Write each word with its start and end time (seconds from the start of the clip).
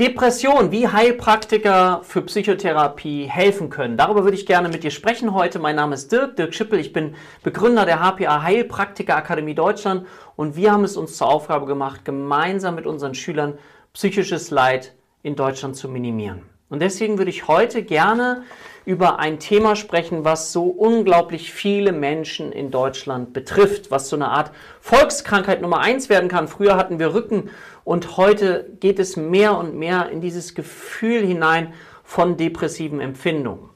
Depression, 0.00 0.72
wie 0.72 0.88
Heilpraktiker 0.88 2.00
für 2.04 2.22
Psychotherapie 2.22 3.26
helfen 3.26 3.68
können. 3.68 3.98
Darüber 3.98 4.24
würde 4.24 4.34
ich 4.34 4.46
gerne 4.46 4.70
mit 4.70 4.82
dir 4.82 4.90
sprechen 4.90 5.34
heute. 5.34 5.58
Mein 5.58 5.76
Name 5.76 5.94
ist 5.94 6.10
Dirk, 6.10 6.36
Dirk 6.36 6.54
Schippel. 6.54 6.80
Ich 6.80 6.94
bin 6.94 7.16
Begründer 7.42 7.84
der 7.84 8.00
HPA 8.00 8.42
Heilpraktiker 8.42 9.14
Akademie 9.14 9.54
Deutschland 9.54 10.06
und 10.36 10.56
wir 10.56 10.72
haben 10.72 10.84
es 10.84 10.96
uns 10.96 11.18
zur 11.18 11.28
Aufgabe 11.28 11.66
gemacht, 11.66 12.06
gemeinsam 12.06 12.76
mit 12.76 12.86
unseren 12.86 13.14
Schülern 13.14 13.58
psychisches 13.92 14.50
Leid 14.50 14.94
in 15.22 15.36
Deutschland 15.36 15.76
zu 15.76 15.86
minimieren. 15.86 16.44
Und 16.70 16.80
deswegen 16.80 17.18
würde 17.18 17.30
ich 17.30 17.46
heute 17.48 17.82
gerne 17.82 18.44
über 18.86 19.18
ein 19.18 19.38
Thema 19.38 19.76
sprechen, 19.76 20.24
was 20.24 20.52
so 20.52 20.64
unglaublich 20.64 21.52
viele 21.52 21.92
Menschen 21.92 22.52
in 22.52 22.70
Deutschland 22.70 23.32
betrifft, 23.32 23.90
was 23.90 24.08
so 24.08 24.16
eine 24.16 24.28
Art 24.28 24.52
Volkskrankheit 24.80 25.60
Nummer 25.60 25.80
eins 25.80 26.08
werden 26.08 26.30
kann. 26.30 26.48
Früher 26.48 26.76
hatten 26.76 26.98
wir 26.98 27.12
Rücken 27.12 27.50
und 27.90 28.16
heute 28.16 28.70
geht 28.78 29.00
es 29.00 29.16
mehr 29.16 29.58
und 29.58 29.74
mehr 29.74 30.10
in 30.10 30.20
dieses 30.20 30.54
Gefühl 30.54 31.26
hinein 31.26 31.72
von 32.04 32.36
depressiven 32.36 33.00
Empfindungen. 33.00 33.68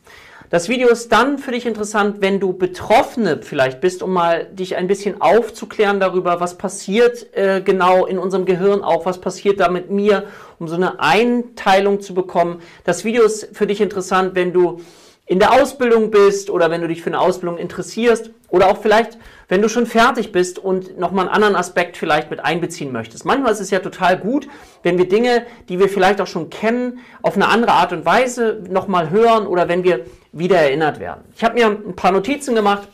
Das 0.51 0.69
Video 0.69 0.89
ist 0.89 1.11
dann 1.11 1.37
für 1.37 1.51
dich 1.51 1.67
interessant, 1.67 2.19
wenn 2.21 2.39
du 2.39 2.53
Betroffene 2.53 3.41
vielleicht 3.43 3.81
bist, 3.81 4.05
um 4.05 4.13
mal 4.13 4.45
dich 4.45 4.77
ein 4.77 4.87
bisschen 4.87 5.21
aufzuklären 5.21 5.99
darüber, 5.99 6.39
was 6.39 6.57
passiert 6.57 7.27
äh, 7.37 7.61
genau 7.61 8.07
in 8.07 8.19
unserem 8.19 8.45
Gehirn, 8.45 8.83
auch 8.83 9.05
was 9.05 9.21
passiert 9.21 9.59
da 9.59 9.69
mit 9.69 9.91
mir, 9.91 10.29
um 10.61 10.69
so 10.69 10.77
eine 10.77 11.01
Einteilung 11.01 12.01
zu 12.01 12.15
bekommen. 12.15 12.63
Das 12.85 13.05
Video 13.05 13.25
ist 13.25 13.49
für 13.53 13.67
dich 13.67 13.81
interessant, 13.81 14.37
wenn 14.37 14.53
du 14.53 14.81
in 15.27 15.39
der 15.39 15.53
Ausbildung 15.53 16.11
bist 16.11 16.51
oder 16.51 16.71
wenn 16.71 16.83
du 16.83 16.89
dich 16.89 17.03
für 17.03 17.09
eine 17.09 17.21
Ausbildung 17.21 17.57
interessierst 17.57 18.31
oder 18.49 18.69
auch 18.69 18.83
vielleicht, 18.83 19.19
wenn 19.49 19.63
du 19.63 19.69
schon 19.69 19.87
fertig 19.87 20.33
bist 20.33 20.59
und 20.59 20.99
nochmal 20.99 21.27
einen 21.27 21.35
anderen 21.35 21.57
Aspekt 21.57 21.97
vielleicht 21.97 22.31
mit 22.31 22.41
einbeziehen 22.45 22.93
möchtest. 22.93 23.25
Manchmal 23.25 23.53
ist 23.53 23.61
es 23.61 23.71
ja 23.71 23.79
total 23.79 24.19
gut, 24.19 24.47
wenn 24.83 24.99
wir 24.99 25.09
Dinge, 25.09 25.47
die 25.69 25.79
wir 25.79 25.89
vielleicht 25.89 26.21
auch 26.21 26.27
schon 26.27 26.51
kennen, 26.51 26.99
auf 27.23 27.37
eine 27.37 27.49
andere 27.49 27.73
Art 27.73 27.93
und 27.93 28.05
Weise 28.05 28.63
nochmal 28.69 29.11
hören 29.11 29.47
oder 29.47 29.67
wenn 29.67 29.83
wir 29.83 30.05
wieder 30.33 30.59
erinnert 30.59 31.01
werden. 31.01 31.25
Ich 31.35 31.43
habe 31.43 31.55
mir 31.55 31.67
ein 31.67 31.97
paar 31.97 32.13
Notizen 32.13 32.55
gemacht, 32.55 32.89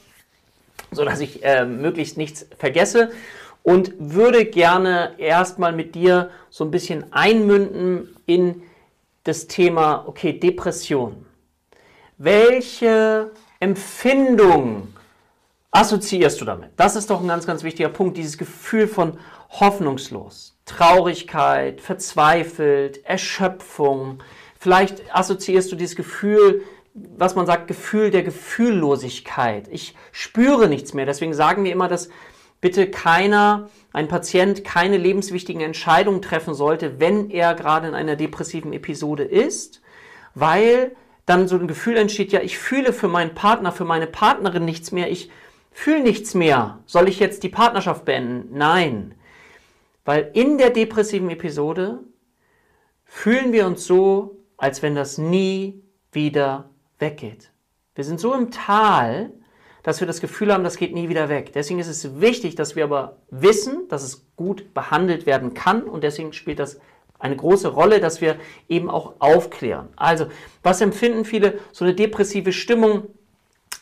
sodass 0.92 1.20
ich 1.20 1.44
äh, 1.44 1.64
möglichst 1.64 2.16
nichts 2.16 2.46
vergesse 2.56 3.10
und 3.64 3.92
würde 3.98 4.44
gerne 4.44 5.12
erstmal 5.18 5.72
mit 5.72 5.96
dir 5.96 6.30
so 6.48 6.64
ein 6.64 6.70
bisschen 6.70 7.12
einmünden 7.12 8.08
in 8.26 8.62
das 9.24 9.48
Thema, 9.48 10.04
okay, 10.06 10.32
Depression. 10.32 11.26
Welche 12.22 13.30
Empfindung 13.60 14.88
assoziierst 15.70 16.38
du 16.38 16.44
damit? 16.44 16.68
Das 16.76 16.94
ist 16.94 17.08
doch 17.08 17.22
ein 17.22 17.28
ganz, 17.28 17.46
ganz 17.46 17.62
wichtiger 17.62 17.88
Punkt, 17.88 18.18
dieses 18.18 18.36
Gefühl 18.36 18.88
von 18.88 19.16
hoffnungslos, 19.48 20.54
Traurigkeit, 20.66 21.80
verzweifelt, 21.80 23.02
Erschöpfung. 23.06 24.22
Vielleicht 24.58 25.02
assoziierst 25.16 25.72
du 25.72 25.76
dieses 25.76 25.96
Gefühl, 25.96 26.62
was 26.92 27.36
man 27.36 27.46
sagt, 27.46 27.68
Gefühl 27.68 28.10
der 28.10 28.22
Gefühllosigkeit. 28.22 29.66
Ich 29.68 29.94
spüre 30.12 30.68
nichts 30.68 30.92
mehr. 30.92 31.06
Deswegen 31.06 31.32
sagen 31.32 31.64
wir 31.64 31.72
immer, 31.72 31.88
dass 31.88 32.10
bitte 32.60 32.90
keiner, 32.90 33.70
ein 33.94 34.08
Patient 34.08 34.62
keine 34.62 34.98
lebenswichtigen 34.98 35.62
Entscheidungen 35.62 36.20
treffen 36.20 36.52
sollte, 36.52 37.00
wenn 37.00 37.30
er 37.30 37.54
gerade 37.54 37.88
in 37.88 37.94
einer 37.94 38.16
depressiven 38.16 38.74
Episode 38.74 39.24
ist, 39.24 39.80
weil 40.34 40.94
dann 41.26 41.48
so 41.48 41.56
ein 41.56 41.68
Gefühl 41.68 41.96
entsteht, 41.96 42.32
ja, 42.32 42.40
ich 42.40 42.58
fühle 42.58 42.92
für 42.92 43.08
meinen 43.08 43.34
Partner, 43.34 43.72
für 43.72 43.84
meine 43.84 44.06
Partnerin 44.06 44.64
nichts 44.64 44.92
mehr, 44.92 45.10
ich 45.10 45.30
fühle 45.70 46.02
nichts 46.02 46.34
mehr. 46.34 46.80
Soll 46.86 47.08
ich 47.08 47.20
jetzt 47.20 47.42
die 47.42 47.48
Partnerschaft 47.48 48.04
beenden? 48.04 48.56
Nein. 48.56 49.14
Weil 50.04 50.30
in 50.34 50.58
der 50.58 50.70
depressiven 50.70 51.30
Episode 51.30 52.00
fühlen 53.04 53.52
wir 53.52 53.66
uns 53.66 53.84
so, 53.84 54.38
als 54.56 54.82
wenn 54.82 54.94
das 54.94 55.18
nie 55.18 55.82
wieder 56.12 56.70
weggeht. 56.98 57.52
Wir 57.94 58.04
sind 58.04 58.20
so 58.20 58.34
im 58.34 58.50
Tal, 58.50 59.32
dass 59.82 60.00
wir 60.00 60.06
das 60.06 60.20
Gefühl 60.20 60.52
haben, 60.52 60.64
das 60.64 60.76
geht 60.76 60.94
nie 60.94 61.08
wieder 61.08 61.28
weg. 61.28 61.52
Deswegen 61.52 61.80
ist 61.80 61.88
es 61.88 62.20
wichtig, 62.20 62.54
dass 62.54 62.76
wir 62.76 62.84
aber 62.84 63.18
wissen, 63.30 63.88
dass 63.88 64.02
es 64.02 64.26
gut 64.36 64.74
behandelt 64.74 65.26
werden 65.26 65.54
kann 65.54 65.84
und 65.84 66.04
deswegen 66.04 66.32
spielt 66.32 66.58
das 66.58 66.80
eine 67.20 67.36
große 67.36 67.68
Rolle, 67.68 68.00
dass 68.00 68.20
wir 68.20 68.36
eben 68.68 68.90
auch 68.90 69.14
aufklären. 69.18 69.88
Also, 69.96 70.26
was 70.62 70.80
empfinden 70.80 71.24
viele? 71.24 71.58
So 71.72 71.84
eine 71.84 71.94
depressive 71.94 72.52
Stimmung, 72.52 73.04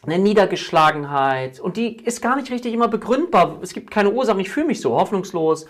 eine 0.04 0.18
Niedergeschlagenheit 0.18 1.60
und 1.60 1.76
die 1.76 1.96
ist 1.96 2.20
gar 2.20 2.36
nicht 2.36 2.50
richtig 2.50 2.74
immer 2.74 2.88
begründbar. 2.88 3.58
Es 3.62 3.72
gibt 3.72 3.90
keine 3.90 4.10
Ursachen. 4.10 4.40
Ich 4.40 4.50
fühle 4.50 4.66
mich 4.66 4.80
so 4.80 4.94
hoffnungslos, 4.94 5.66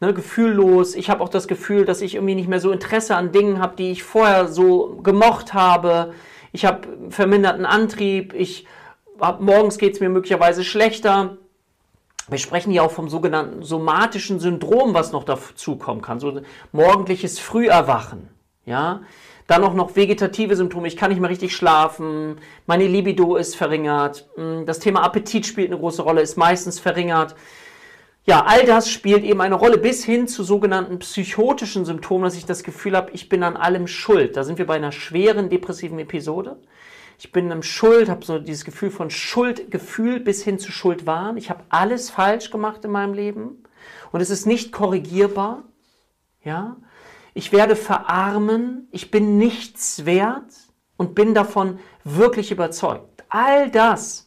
ne, 0.00 0.12
gefühllos. 0.12 0.94
Ich 0.94 1.10
habe 1.10 1.22
auch 1.22 1.28
das 1.28 1.48
Gefühl, 1.48 1.84
dass 1.84 2.00
ich 2.00 2.14
irgendwie 2.14 2.34
nicht 2.34 2.48
mehr 2.48 2.60
so 2.60 2.70
Interesse 2.70 3.16
an 3.16 3.32
Dingen 3.32 3.60
habe, 3.60 3.76
die 3.76 3.92
ich 3.92 4.02
vorher 4.02 4.48
so 4.48 5.00
gemocht 5.02 5.54
habe. 5.54 6.14
Ich 6.52 6.64
habe 6.64 6.88
verminderten 7.10 7.66
Antrieb. 7.66 8.32
Ich 8.34 8.66
hab, 9.20 9.40
morgens 9.40 9.78
geht 9.78 9.94
es 9.94 10.00
mir 10.00 10.08
möglicherweise 10.08 10.64
schlechter. 10.64 11.36
Wir 12.28 12.38
sprechen 12.38 12.70
hier 12.70 12.82
auch 12.82 12.90
vom 12.90 13.08
sogenannten 13.08 13.62
somatischen 13.62 14.40
Syndrom, 14.40 14.94
was 14.94 15.12
noch 15.12 15.24
dazu 15.24 15.76
kommen 15.76 16.00
kann, 16.00 16.20
so 16.20 16.40
morgendliches 16.72 17.38
Früherwachen, 17.38 18.28
ja. 18.64 19.02
Dann 19.46 19.62
auch 19.62 19.74
noch 19.74 19.94
vegetative 19.94 20.56
Symptome, 20.56 20.88
ich 20.88 20.96
kann 20.96 21.10
nicht 21.10 21.20
mehr 21.20 21.28
richtig 21.28 21.54
schlafen, 21.54 22.36
meine 22.66 22.86
Libido 22.86 23.36
ist 23.36 23.56
verringert, 23.56 24.26
hm, 24.36 24.64
das 24.64 24.78
Thema 24.78 25.02
Appetit 25.02 25.44
spielt 25.44 25.70
eine 25.70 25.78
große 25.78 26.00
Rolle, 26.00 26.22
ist 26.22 26.38
meistens 26.38 26.80
verringert. 26.80 27.36
Ja, 28.26 28.46
all 28.46 28.64
das 28.64 28.88
spielt 28.88 29.22
eben 29.22 29.42
eine 29.42 29.56
Rolle 29.56 29.76
bis 29.76 30.02
hin 30.02 30.26
zu 30.28 30.44
sogenannten 30.44 30.98
psychotischen 31.00 31.84
Symptomen, 31.84 32.24
dass 32.24 32.36
ich 32.36 32.46
das 32.46 32.62
Gefühl 32.62 32.96
habe, 32.96 33.10
ich 33.12 33.28
bin 33.28 33.42
an 33.42 33.54
allem 33.54 33.86
schuld. 33.86 34.38
Da 34.38 34.44
sind 34.44 34.56
wir 34.56 34.66
bei 34.66 34.76
einer 34.76 34.92
schweren 34.92 35.50
depressiven 35.50 35.98
Episode 35.98 36.56
ich 37.18 37.32
bin 37.32 37.50
im 37.50 37.62
Schuld, 37.62 38.08
habe 38.08 38.24
so 38.24 38.38
dieses 38.38 38.64
Gefühl 38.64 38.90
von 38.90 39.10
Schuldgefühl 39.10 40.20
bis 40.20 40.42
hin 40.42 40.58
zu 40.58 40.72
Schuldwahn. 40.72 41.36
Ich 41.36 41.50
habe 41.50 41.64
alles 41.68 42.10
falsch 42.10 42.50
gemacht 42.50 42.84
in 42.84 42.90
meinem 42.90 43.14
Leben 43.14 43.62
und 44.12 44.20
es 44.20 44.30
ist 44.30 44.46
nicht 44.46 44.72
korrigierbar. 44.72 45.64
Ja, 46.42 46.76
ich 47.32 47.52
werde 47.52 47.76
verarmen, 47.76 48.88
ich 48.90 49.10
bin 49.10 49.38
nichts 49.38 50.04
wert 50.04 50.52
und 50.96 51.14
bin 51.14 51.34
davon 51.34 51.78
wirklich 52.04 52.52
überzeugt. 52.52 53.24
All 53.28 53.70
das 53.70 54.26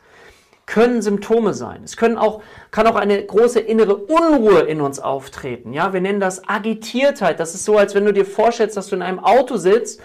können 0.65 1.01
Symptome 1.01 1.53
sein. 1.53 1.81
Es 1.83 1.95
können 1.95 2.17
auch, 2.17 2.41
kann 2.71 2.87
auch 2.87 2.97
eine 2.97 3.25
große 3.25 3.59
innere 3.59 3.95
Unruhe 3.95 4.59
in 4.59 4.81
uns 4.81 4.99
auftreten. 4.99 5.71
Ja, 5.71 5.93
wir 5.93 6.01
nennen 6.01 6.19
das 6.19 6.47
Agitiertheit. 6.47 7.39
Das 7.39 7.55
ist 7.55 7.63
so, 7.63 7.77
als 7.77 7.95
wenn 7.95 8.03
du 8.03 8.11
dir 8.11 8.25
vorstellst, 8.25 8.75
dass 8.75 8.87
du 8.87 8.95
in 8.95 9.01
einem 9.01 9.19
Auto 9.19 9.55
sitzt 9.55 10.01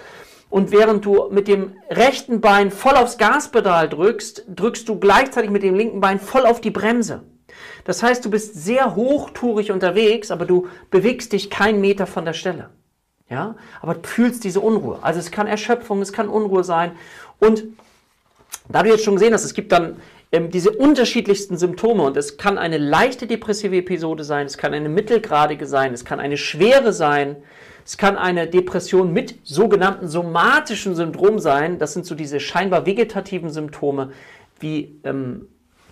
und 0.53 0.71
während 0.71 1.07
du 1.07 1.31
mit 1.31 1.49
dem 1.49 1.73
rechten 1.89 2.43
Bein 2.43 2.71
voll 2.71 2.93
aufs 2.93 3.17
Gaspedal 3.17 3.89
drückst, 3.89 4.45
drückst 4.55 4.87
du 4.87 5.01
gleichzeitig 5.01 5.51
mit 5.51 5.63
dem 5.63 5.75
linken 5.75 6.03
Bein 6.03 6.21
voll 6.21 6.45
auf 6.45 6.61
die 6.61 6.71
Bremse. 6.71 7.23
Das 7.85 8.03
heißt, 8.03 8.23
du 8.23 8.31
bist 8.31 8.55
sehr 8.55 8.95
hochtourig 8.95 9.73
unterwegs, 9.73 10.31
aber 10.31 10.45
du 10.45 10.69
bewegst 10.91 11.33
dich 11.33 11.49
keinen 11.49 11.81
Meter 11.81 12.07
von 12.07 12.27
der 12.27 12.35
Stelle. 12.35 12.69
Ja, 13.31 13.57
aber 13.81 13.95
du 13.95 14.07
fühlst 14.07 14.45
diese 14.45 14.61
Unruhe. 14.61 14.99
Also 15.01 15.21
es 15.21 15.31
kann 15.31 15.47
Erschöpfung, 15.47 16.03
es 16.03 16.13
kann 16.13 16.29
Unruhe 16.29 16.65
sein. 16.65 16.93
Und 17.39 17.65
da 18.69 18.83
du 18.83 18.91
jetzt 18.91 19.05
schon 19.05 19.15
gesehen 19.15 19.33
hast, 19.33 19.45
es 19.45 19.55
gibt 19.55 19.73
dann 19.73 20.03
ähm, 20.33 20.51
diese 20.51 20.71
unterschiedlichsten 20.71 21.57
Symptome 21.57 22.03
und 22.03 22.19
es 22.19 22.37
kann 22.37 22.59
eine 22.59 22.77
leichte 22.77 23.27
depressive 23.27 23.79
Episode 23.79 24.23
sein, 24.23 24.45
es 24.45 24.59
kann 24.59 24.75
eine 24.75 24.91
mittelgradige 24.91 25.65
sein, 25.65 25.95
es 25.95 26.05
kann 26.05 26.21
eine 26.21 26.37
schwere 26.37 26.93
sein, 26.93 27.37
es 27.85 27.97
kann 27.97 28.17
eine 28.17 28.47
Depression 28.47 29.13
mit 29.13 29.39
sogenannten 29.43 30.09
somatischen 30.09 30.95
Syndrom 30.95 31.39
sein. 31.39 31.79
Das 31.79 31.93
sind 31.93 32.07
so 32.07 32.15
diese 32.15 32.41
scheinbar 32.41 32.87
vegetativen 32.87 33.51
Symptome 33.51 34.13
wie 34.63 35.01
ähm, 35.05 35.49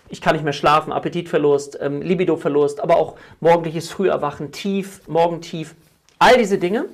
ich 0.09 0.21
kann 0.21 0.35
nicht 0.35 0.45
mehr 0.45 0.53
schlafen, 0.53 0.93
Appetitverlust, 0.93 1.79
ähm, 1.81 2.03
Libidoverlust, 2.03 2.81
aber 2.81 2.97
auch 2.97 3.17
morgendliches 3.39 3.91
Früherwachen, 3.91 4.51
Tief, 4.51 5.07
Morgentief, 5.07 5.75
all 6.19 6.37
diese 6.37 6.59
Dinge. 6.59 6.87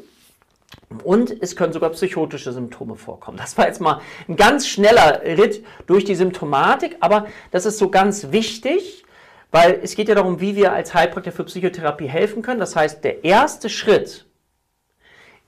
Und 1.02 1.34
es 1.42 1.56
können 1.56 1.72
sogar 1.72 1.90
psychotische 1.90 2.52
Symptome 2.52 2.96
vorkommen. 2.96 3.38
Das 3.38 3.56
war 3.56 3.66
jetzt 3.66 3.80
mal 3.80 4.00
ein 4.28 4.36
ganz 4.36 4.68
schneller 4.68 5.22
Ritt 5.22 5.64
durch 5.86 6.04
die 6.04 6.14
Symptomatik, 6.14 6.96
aber 7.00 7.26
das 7.50 7.66
ist 7.66 7.78
so 7.78 7.88
ganz 7.88 8.30
wichtig, 8.32 9.04
weil 9.50 9.80
es 9.82 9.94
geht 9.94 10.08
ja 10.08 10.14
darum, 10.14 10.40
wie 10.40 10.54
wir 10.54 10.72
als 10.72 10.92
Heilpraktiker 10.92 11.34
für 11.34 11.44
Psychotherapie 11.44 12.06
helfen 12.06 12.42
können. 12.42 12.60
Das 12.60 12.76
heißt, 12.76 13.02
der 13.02 13.24
erste 13.24 13.70
Schritt 13.70 14.25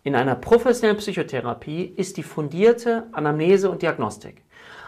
in 0.09 0.15
einer 0.15 0.37
professionellen 0.37 0.97
Psychotherapie 0.97 1.85
ist 1.85 2.17
die 2.17 2.23
fundierte 2.23 3.09
Anamnese 3.13 3.71
und 3.71 3.83
Diagnostik. 3.83 4.43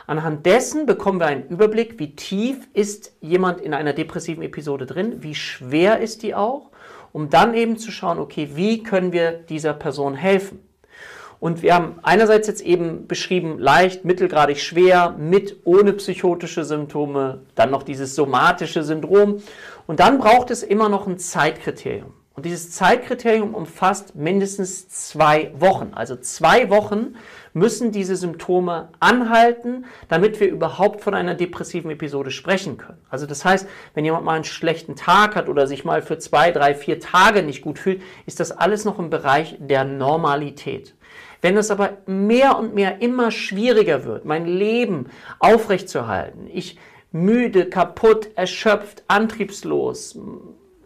Anhand 0.07 0.47
dessen 0.47 0.87
bekommen 0.87 1.21
wir 1.21 1.27
einen 1.27 1.47
Überblick, 1.49 1.99
wie 1.99 2.17
tief 2.17 2.67
ist 2.73 3.13
jemand 3.21 3.61
in 3.61 3.75
einer 3.75 3.93
depressiven 3.93 4.43
Episode 4.43 4.87
drin, 4.87 5.23
wie 5.23 5.35
schwer 5.35 6.01
ist 6.01 6.23
die 6.23 6.35
auch, 6.35 6.71
um 7.13 7.29
dann 7.29 7.53
eben 7.53 7.77
zu 7.77 7.91
schauen, 7.91 8.19
okay, 8.19 8.53
wie 8.55 8.83
können 8.83 9.13
wir 9.13 9.33
dieser 9.33 9.75
Person 9.75 10.15
helfen. 10.15 10.61
Und 11.39 11.61
wir 11.61 11.75
haben 11.75 11.99
einerseits 12.03 12.49
jetzt 12.49 12.63
eben 12.63 13.07
beschrieben, 13.07 13.59
leicht, 13.59 14.07
mittelgradig 14.07 14.63
schwer, 14.63 15.15
mit, 15.19 15.59
ohne 15.65 15.93
psychotische 15.93 16.65
Symptome, 16.65 17.43
dann 17.57 17.71
noch 17.71 17.83
dieses 17.83 18.15
somatische 18.15 18.83
Syndrom. 18.85 19.43
Und 19.87 20.01
dann 20.01 20.19
braucht 20.19 20.51
es 20.51 20.63
immer 20.63 20.89
noch 20.89 21.07
ein 21.07 21.19
Zeitkriterium. 21.19 22.15
Und 22.41 22.47
dieses 22.47 22.71
Zeitkriterium 22.71 23.55
umfasst 23.55 24.15
mindestens 24.15 24.89
zwei 24.89 25.53
Wochen. 25.59 25.91
Also 25.93 26.17
zwei 26.17 26.71
Wochen 26.71 27.17
müssen 27.53 27.93
diese 27.93 28.17
Symptome 28.17 28.89
anhalten, 28.99 29.85
damit 30.09 30.41
wir 30.41 30.49
überhaupt 30.49 31.03
von 31.03 31.13
einer 31.13 31.35
depressiven 31.35 31.91
Episode 31.91 32.31
sprechen 32.31 32.79
können. 32.79 32.97
Also 33.11 33.27
das 33.27 33.45
heißt, 33.45 33.69
wenn 33.93 34.07
jemand 34.07 34.25
mal 34.25 34.37
einen 34.37 34.45
schlechten 34.45 34.97
Tag 34.97 35.37
hat 35.37 35.51
oder 35.51 35.67
sich 35.67 35.85
mal 35.85 36.01
für 36.01 36.17
zwei, 36.17 36.51
drei, 36.51 36.75
vier 36.75 36.99
Tage 36.99 37.43
nicht 37.43 37.61
gut 37.61 37.79
fühlt, 37.79 38.01
ist 38.25 38.41
das 38.41 38.53
alles 38.53 38.87
noch 38.87 38.99
im 38.99 39.11
Bereich 39.11 39.59
der 39.59 39.85
Normalität. 39.85 40.95
Wenn 41.43 41.59
es 41.59 41.71
aber 41.71 41.99
mehr 42.07 42.59
und 42.59 42.75
mehr 42.75 43.03
immer 43.03 43.33
schwieriger 43.33 44.07
wird, 44.07 44.25
mein 44.25 44.47
Leben 44.47 45.11
aufrechtzuerhalten, 45.41 46.49
ich 46.51 46.79
müde, 47.13 47.67
kaputt, 47.67 48.31
erschöpft, 48.35 49.03
antriebslos, 49.09 50.19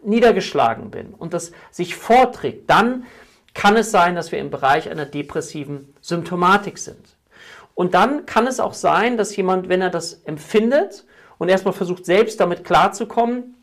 niedergeschlagen 0.05 0.91
bin 0.91 1.13
und 1.13 1.33
das 1.33 1.51
sich 1.71 1.95
vorträgt, 1.95 2.69
dann 2.69 3.05
kann 3.53 3.77
es 3.77 3.91
sein, 3.91 4.15
dass 4.15 4.31
wir 4.31 4.39
im 4.39 4.49
Bereich 4.49 4.89
einer 4.89 5.05
depressiven 5.05 5.93
Symptomatik 6.01 6.77
sind. 6.77 7.15
Und 7.73 7.93
dann 7.93 8.25
kann 8.25 8.47
es 8.47 8.59
auch 8.59 8.73
sein, 8.73 9.17
dass 9.17 9.35
jemand, 9.35 9.69
wenn 9.69 9.81
er 9.81 9.89
das 9.89 10.21
empfindet 10.25 11.05
und 11.37 11.49
erstmal 11.49 11.73
versucht, 11.73 12.05
selbst 12.05 12.39
damit 12.39 12.63
klarzukommen, 12.63 13.55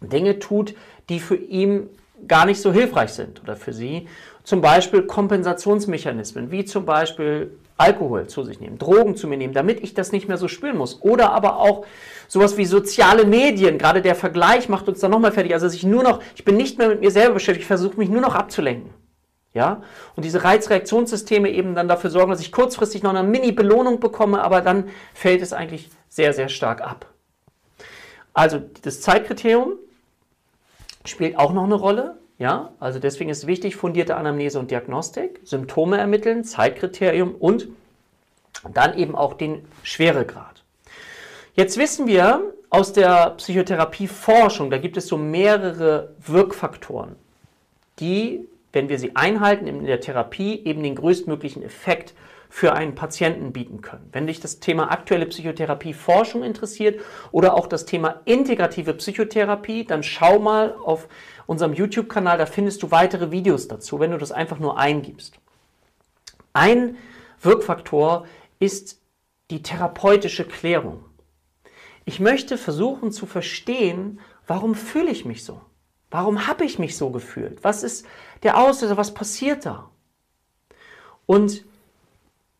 Dinge 0.00 0.38
tut, 0.38 0.74
die 1.08 1.20
für 1.20 1.36
ihn 1.36 1.88
gar 2.28 2.46
nicht 2.46 2.60
so 2.60 2.72
hilfreich 2.72 3.10
sind 3.10 3.42
oder 3.42 3.56
für 3.56 3.72
sie. 3.72 4.08
Zum 4.44 4.60
Beispiel 4.60 5.02
Kompensationsmechanismen, 5.02 6.50
wie 6.50 6.64
zum 6.64 6.84
Beispiel 6.84 7.50
Alkohol 7.80 8.26
zu 8.26 8.44
sich 8.44 8.60
nehmen, 8.60 8.78
Drogen 8.78 9.16
zu 9.16 9.26
mir 9.26 9.36
nehmen, 9.36 9.54
damit 9.54 9.82
ich 9.82 9.94
das 9.94 10.12
nicht 10.12 10.28
mehr 10.28 10.36
so 10.36 10.48
spüren 10.48 10.76
muss. 10.76 11.00
Oder 11.02 11.32
aber 11.32 11.58
auch 11.58 11.86
sowas 12.28 12.56
wie 12.56 12.66
soziale 12.66 13.24
Medien, 13.24 13.78
gerade 13.78 14.02
der 14.02 14.14
Vergleich 14.14 14.68
macht 14.68 14.88
uns 14.88 15.00
dann 15.00 15.10
nochmal 15.10 15.32
fertig. 15.32 15.54
Also 15.54 15.66
dass 15.66 15.74
ich 15.74 15.84
nur 15.84 16.02
noch, 16.02 16.22
ich 16.36 16.44
bin 16.44 16.56
nicht 16.56 16.78
mehr 16.78 16.88
mit 16.88 17.00
mir 17.00 17.10
selber 17.10 17.34
beschäftigt, 17.34 17.62
ich 17.62 17.66
versuche 17.66 17.96
mich 17.96 18.10
nur 18.10 18.20
noch 18.20 18.34
abzulenken. 18.34 18.90
Ja? 19.54 19.82
Und 20.14 20.24
diese 20.24 20.44
Reizreaktionssysteme 20.44 21.50
eben 21.50 21.74
dann 21.74 21.88
dafür 21.88 22.10
sorgen, 22.10 22.30
dass 22.30 22.40
ich 22.40 22.52
kurzfristig 22.52 23.02
noch 23.02 23.14
eine 23.14 23.26
Mini-Belohnung 23.26 23.98
bekomme, 23.98 24.42
aber 24.42 24.60
dann 24.60 24.90
fällt 25.14 25.42
es 25.42 25.52
eigentlich 25.52 25.90
sehr, 26.08 26.32
sehr 26.32 26.48
stark 26.48 26.82
ab. 26.82 27.06
Also 28.34 28.60
das 28.82 29.00
Zeitkriterium 29.00 29.72
spielt 31.04 31.38
auch 31.38 31.52
noch 31.52 31.64
eine 31.64 31.74
Rolle. 31.74 32.18
Ja, 32.40 32.72
also 32.80 32.98
deswegen 32.98 33.28
ist 33.28 33.46
wichtig 33.46 33.76
fundierte 33.76 34.16
Anamnese 34.16 34.58
und 34.58 34.70
Diagnostik, 34.70 35.40
Symptome 35.44 35.98
ermitteln, 35.98 36.42
Zeitkriterium 36.42 37.34
und 37.34 37.68
dann 38.72 38.96
eben 38.96 39.14
auch 39.14 39.34
den 39.34 39.62
Schweregrad. 39.82 40.64
Jetzt 41.54 41.76
wissen 41.76 42.06
wir 42.06 42.54
aus 42.70 42.94
der 42.94 43.34
Psychotherapieforschung, 43.36 44.70
da 44.70 44.78
gibt 44.78 44.96
es 44.96 45.06
so 45.06 45.18
mehrere 45.18 46.14
Wirkfaktoren, 46.26 47.14
die, 47.98 48.48
wenn 48.72 48.88
wir 48.88 48.98
sie 48.98 49.16
einhalten 49.16 49.66
in 49.66 49.84
der 49.84 50.00
Therapie, 50.00 50.62
eben 50.64 50.82
den 50.82 50.94
größtmöglichen 50.94 51.62
Effekt 51.62 52.14
für 52.50 52.72
einen 52.72 52.96
Patienten 52.96 53.52
bieten 53.52 53.80
können. 53.80 54.08
Wenn 54.10 54.26
dich 54.26 54.40
das 54.40 54.58
Thema 54.58 54.90
aktuelle 54.90 55.26
Psychotherapieforschung 55.26 56.42
interessiert 56.42 57.00
oder 57.30 57.54
auch 57.54 57.68
das 57.68 57.86
Thema 57.86 58.20
integrative 58.24 58.92
Psychotherapie, 58.94 59.84
dann 59.84 60.02
schau 60.02 60.40
mal 60.40 60.74
auf 60.84 61.08
unserem 61.46 61.72
YouTube-Kanal, 61.72 62.38
da 62.38 62.46
findest 62.46 62.82
du 62.82 62.90
weitere 62.90 63.30
Videos 63.30 63.68
dazu, 63.68 64.00
wenn 64.00 64.10
du 64.10 64.18
das 64.18 64.32
einfach 64.32 64.58
nur 64.58 64.78
eingibst. 64.78 65.38
Ein 66.52 66.96
Wirkfaktor 67.40 68.26
ist 68.58 69.00
die 69.50 69.62
therapeutische 69.62 70.44
Klärung. 70.44 71.04
Ich 72.04 72.18
möchte 72.18 72.58
versuchen 72.58 73.12
zu 73.12 73.26
verstehen, 73.26 74.20
warum 74.48 74.74
fühle 74.74 75.12
ich 75.12 75.24
mich 75.24 75.44
so? 75.44 75.60
Warum 76.10 76.48
habe 76.48 76.64
ich 76.64 76.80
mich 76.80 76.96
so 76.96 77.10
gefühlt? 77.10 77.62
Was 77.62 77.84
ist 77.84 78.04
der 78.42 78.58
Auslöser? 78.58 78.96
Was 78.96 79.14
passiert 79.14 79.64
da? 79.64 79.88
Und 81.26 81.64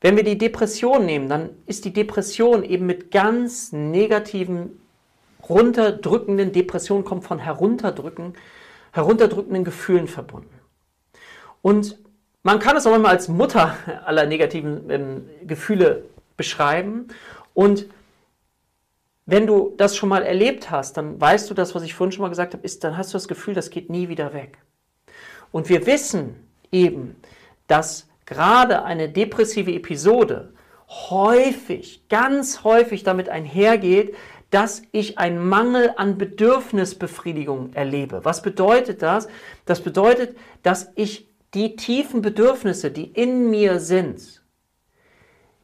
wenn 0.01 0.17
wir 0.17 0.25
die 0.25 0.39
Depression 0.39 1.05
nehmen, 1.05 1.29
dann 1.29 1.51
ist 1.67 1.85
die 1.85 1.93
Depression 1.93 2.65
eben 2.65 2.87
mit 2.87 3.11
ganz 3.11 3.73
negativen, 3.73 4.81
runterdrückenden, 5.49 6.53
Depression 6.53 7.05
kommt 7.05 7.25
von 7.25 7.39
herunterdrücken, 7.39 8.35
herunterdrückenden 8.93 9.65
Gefühlen 9.65 10.09
verbunden. 10.09 10.59
Und 11.63 11.99
man 12.43 12.59
kann 12.59 12.77
es 12.77 12.87
auch 12.87 12.95
immer 12.95 13.11
als 13.11 13.29
Mutter 13.29 13.77
aller 14.05 14.27
negativen 14.27 14.91
ähm, 14.91 15.29
Gefühle 15.47 16.05
beschreiben. 16.37 17.09
Und 17.53 17.87
wenn 19.27 19.47
du 19.47 19.75
das 19.77 19.97
schon 19.97 20.09
mal 20.09 20.23
erlebt 20.23 20.71
hast, 20.71 20.97
dann 20.97 21.21
weißt 21.21 21.51
du 21.51 21.55
das, 21.55 21.75
was 21.75 21.83
ich 21.83 21.95
vorhin 21.95 22.13
schon 22.13 22.23
mal 22.23 22.31
gesagt 22.31 22.55
habe, 22.55 22.65
ist, 22.65 22.83
dann 22.83 22.97
hast 22.97 23.13
du 23.13 23.17
das 23.17 23.29
Gefühl, 23.29 23.55
das 23.55 23.71
geht 23.71 23.91
nie 23.91 24.09
wieder 24.09 24.33
weg. 24.33 24.59
Und 25.53 25.69
wir 25.69 25.87
wissen 25.87 26.37
eben, 26.73 27.17
dass 27.67 28.09
gerade 28.31 28.85
eine 28.85 29.09
depressive 29.09 29.75
Episode 29.75 30.55
häufig, 30.89 32.09
ganz 32.09 32.65
häufig 32.65 33.03
damit 33.03 33.29
einhergeht, 33.29 34.15
dass 34.51 34.83
ich 34.93 35.19
einen 35.19 35.47
Mangel 35.49 35.93
an 35.97 36.17
Bedürfnisbefriedigung 36.17 37.73
erlebe. 37.75 38.25
Was 38.25 38.43
bedeutet 38.43 39.03
das? 39.03 39.29
Das 39.65 39.81
bedeutet, 39.81 40.37
dass 40.63 40.93
ich 40.95 41.29
die 41.55 41.75
tiefen 41.75 42.23
Bedürfnisse, 42.23 42.93
die 42.93 43.05
in 43.05 43.51
mir 43.51 43.81
sind, 43.81 44.43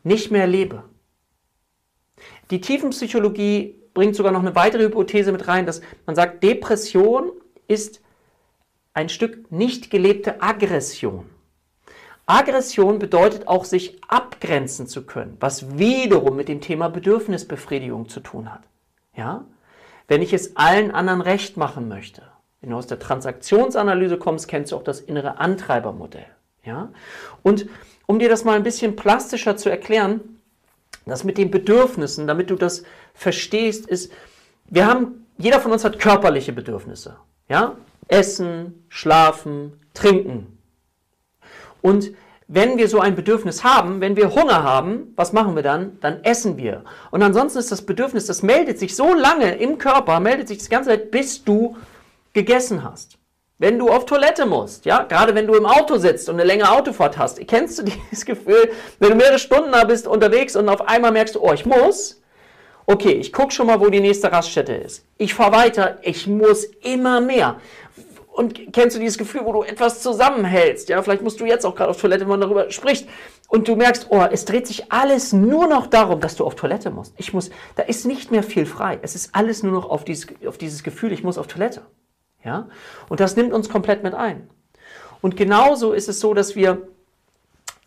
nicht 0.02 0.32
mehr 0.32 0.48
lebe. 0.48 0.82
Die 2.50 2.60
Tiefenpsychologie 2.60 3.80
bringt 3.94 4.16
sogar 4.16 4.32
noch 4.32 4.40
eine 4.40 4.56
weitere 4.56 4.84
Hypothese 4.84 5.30
mit 5.30 5.46
rein, 5.46 5.66
dass 5.66 5.80
man 6.04 6.16
sagt, 6.16 6.42
Depression 6.42 7.30
ist 7.68 8.00
ein 8.92 9.08
Stück 9.08 9.52
nicht 9.52 9.90
gelebte 9.90 10.42
Aggression. 10.42 11.30
Aggression 12.26 12.98
bedeutet 12.98 13.46
auch, 13.46 13.64
sich 13.64 14.00
abgrenzen 14.08 14.88
zu 14.88 15.06
können, 15.06 15.36
was 15.38 15.78
wiederum 15.78 16.36
mit 16.36 16.48
dem 16.48 16.60
Thema 16.60 16.88
Bedürfnisbefriedigung 16.88 18.08
zu 18.08 18.20
tun 18.20 18.52
hat. 18.52 18.62
Ja? 19.16 19.44
Wenn 20.08 20.22
ich 20.22 20.32
es 20.32 20.56
allen 20.56 20.90
anderen 20.90 21.20
recht 21.20 21.56
machen 21.56 21.88
möchte, 21.88 22.22
wenn 22.60 22.70
du 22.70 22.76
aus 22.76 22.88
der 22.88 22.98
Transaktionsanalyse 22.98 24.18
kommst, 24.18 24.48
kennst 24.48 24.72
du 24.72 24.76
auch 24.76 24.82
das 24.82 25.00
innere 25.00 25.38
Antreibermodell. 25.38 26.26
Ja? 26.64 26.90
Und 27.44 27.66
um 28.06 28.18
dir 28.18 28.28
das 28.28 28.44
mal 28.44 28.56
ein 28.56 28.64
bisschen 28.64 28.96
plastischer 28.96 29.56
zu 29.56 29.70
erklären, 29.70 30.40
das 31.06 31.22
mit 31.22 31.38
den 31.38 31.52
Bedürfnissen, 31.52 32.26
damit 32.26 32.50
du 32.50 32.56
das 32.56 32.82
verstehst, 33.14 33.86
ist, 33.86 34.12
wir 34.66 34.86
haben, 34.86 35.26
jeder 35.38 35.60
von 35.60 35.70
uns 35.70 35.84
hat 35.84 36.00
körperliche 36.00 36.52
Bedürfnisse. 36.52 37.16
Ja? 37.48 37.76
Essen, 38.08 38.84
schlafen, 38.88 39.80
trinken. 39.94 40.55
Und 41.86 42.14
wenn 42.48 42.78
wir 42.78 42.88
so 42.88 42.98
ein 42.98 43.14
Bedürfnis 43.14 43.62
haben, 43.62 44.00
wenn 44.00 44.16
wir 44.16 44.34
Hunger 44.34 44.64
haben, 44.64 45.12
was 45.14 45.32
machen 45.32 45.54
wir 45.54 45.62
dann? 45.62 45.98
Dann 46.00 46.24
essen 46.24 46.56
wir. 46.56 46.82
Und 47.12 47.22
ansonsten 47.22 47.60
ist 47.60 47.70
das 47.70 47.82
Bedürfnis, 47.82 48.26
das 48.26 48.42
meldet 48.42 48.80
sich 48.80 48.96
so 48.96 49.14
lange 49.14 49.54
im 49.54 49.78
Körper, 49.78 50.18
meldet 50.18 50.48
sich 50.48 50.58
die 50.58 50.68
ganze 50.68 50.90
Zeit, 50.90 51.12
bis 51.12 51.44
du 51.44 51.76
gegessen 52.32 52.82
hast. 52.82 53.18
Wenn 53.58 53.78
du 53.78 53.88
auf 53.88 54.04
Toilette 54.04 54.46
musst, 54.46 54.84
ja, 54.84 55.04
gerade 55.04 55.36
wenn 55.36 55.46
du 55.46 55.54
im 55.54 55.64
Auto 55.64 55.96
sitzt 55.96 56.28
und 56.28 56.34
eine 56.34 56.44
längere 56.44 56.72
Autofahrt 56.72 57.18
hast, 57.18 57.38
kennst 57.46 57.78
du 57.78 57.82
dieses 58.10 58.26
Gefühl, 58.26 58.72
wenn 58.98 59.10
du 59.10 59.14
mehrere 59.14 59.38
Stunden 59.38 59.70
da 59.70 59.84
bist 59.84 60.08
unterwegs 60.08 60.56
und 60.56 60.68
auf 60.68 60.88
einmal 60.88 61.12
merkst 61.12 61.36
du, 61.36 61.40
oh, 61.40 61.52
ich 61.52 61.66
muss, 61.66 62.20
okay, 62.86 63.12
ich 63.12 63.32
gucke 63.32 63.52
schon 63.52 63.68
mal, 63.68 63.78
wo 63.78 63.90
die 63.90 64.00
nächste 64.00 64.32
Raststätte 64.32 64.74
ist. 64.74 65.04
Ich 65.18 65.34
fahre 65.34 65.52
weiter, 65.52 65.98
ich 66.02 66.26
muss 66.26 66.64
immer 66.64 67.20
mehr. 67.20 67.60
Und 68.36 68.74
kennst 68.74 68.94
du 68.94 69.00
dieses 69.00 69.16
Gefühl, 69.16 69.46
wo 69.46 69.52
du 69.54 69.62
etwas 69.62 70.02
zusammenhältst? 70.02 70.90
Ja, 70.90 71.00
vielleicht 71.00 71.22
musst 71.22 71.40
du 71.40 71.46
jetzt 71.46 71.64
auch 71.64 71.74
gerade 71.74 71.88
auf 71.88 71.98
Toilette, 71.98 72.24
wenn 72.24 72.28
man 72.28 72.42
darüber 72.42 72.70
spricht. 72.70 73.08
Und 73.48 73.66
du 73.66 73.76
merkst, 73.76 74.08
oh, 74.10 74.26
es 74.30 74.44
dreht 74.44 74.66
sich 74.66 74.92
alles 74.92 75.32
nur 75.32 75.66
noch 75.66 75.86
darum, 75.86 76.20
dass 76.20 76.36
du 76.36 76.44
auf 76.44 76.54
Toilette 76.54 76.90
musst. 76.90 77.14
Ich 77.16 77.32
muss, 77.32 77.48
da 77.76 77.84
ist 77.84 78.04
nicht 78.04 78.30
mehr 78.30 78.42
viel 78.42 78.66
frei. 78.66 78.98
Es 79.00 79.14
ist 79.14 79.34
alles 79.34 79.62
nur 79.62 79.72
noch 79.72 79.88
auf 79.88 80.04
dieses, 80.04 80.26
auf 80.46 80.58
dieses 80.58 80.82
Gefühl, 80.82 81.12
ich 81.12 81.24
muss 81.24 81.38
auf 81.38 81.46
Toilette. 81.46 81.86
Ja? 82.44 82.68
Und 83.08 83.20
das 83.20 83.36
nimmt 83.36 83.54
uns 83.54 83.70
komplett 83.70 84.02
mit 84.02 84.12
ein. 84.12 84.50
Und 85.22 85.38
genauso 85.38 85.94
ist 85.94 86.10
es 86.10 86.20
so, 86.20 86.34
dass 86.34 86.54
wir 86.54 86.88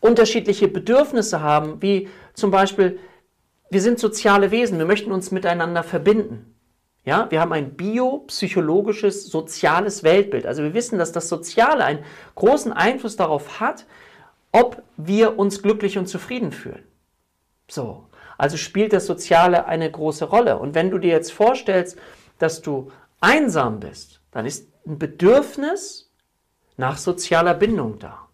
unterschiedliche 0.00 0.66
Bedürfnisse 0.66 1.42
haben, 1.42 1.80
wie 1.80 2.08
zum 2.34 2.50
Beispiel, 2.50 2.98
wir 3.70 3.80
sind 3.80 4.00
soziale 4.00 4.50
Wesen, 4.50 4.78
wir 4.78 4.86
möchten 4.86 5.12
uns 5.12 5.30
miteinander 5.30 5.84
verbinden. 5.84 6.56
Ja, 7.04 7.30
wir 7.30 7.40
haben 7.40 7.52
ein 7.52 7.76
biopsychologisches, 7.76 9.26
soziales 9.26 10.02
Weltbild. 10.02 10.46
Also 10.46 10.62
wir 10.62 10.74
wissen, 10.74 10.98
dass 10.98 11.12
das 11.12 11.28
Soziale 11.28 11.84
einen 11.84 12.04
großen 12.34 12.72
Einfluss 12.72 13.16
darauf 13.16 13.58
hat, 13.58 13.86
ob 14.52 14.82
wir 14.96 15.38
uns 15.38 15.62
glücklich 15.62 15.96
und 15.96 16.06
zufrieden 16.06 16.52
fühlen. 16.52 16.84
So, 17.68 18.06
also 18.36 18.56
spielt 18.56 18.92
das 18.92 19.06
Soziale 19.06 19.66
eine 19.66 19.90
große 19.90 20.26
Rolle. 20.26 20.58
Und 20.58 20.74
wenn 20.74 20.90
du 20.90 20.98
dir 20.98 21.10
jetzt 21.10 21.32
vorstellst, 21.32 21.98
dass 22.38 22.60
du 22.60 22.90
einsam 23.20 23.80
bist, 23.80 24.20
dann 24.30 24.44
ist 24.44 24.68
ein 24.86 24.98
Bedürfnis 24.98 26.10
nach 26.76 26.98
sozialer 26.98 27.54
Bindung 27.54 27.98
da. 27.98 28.28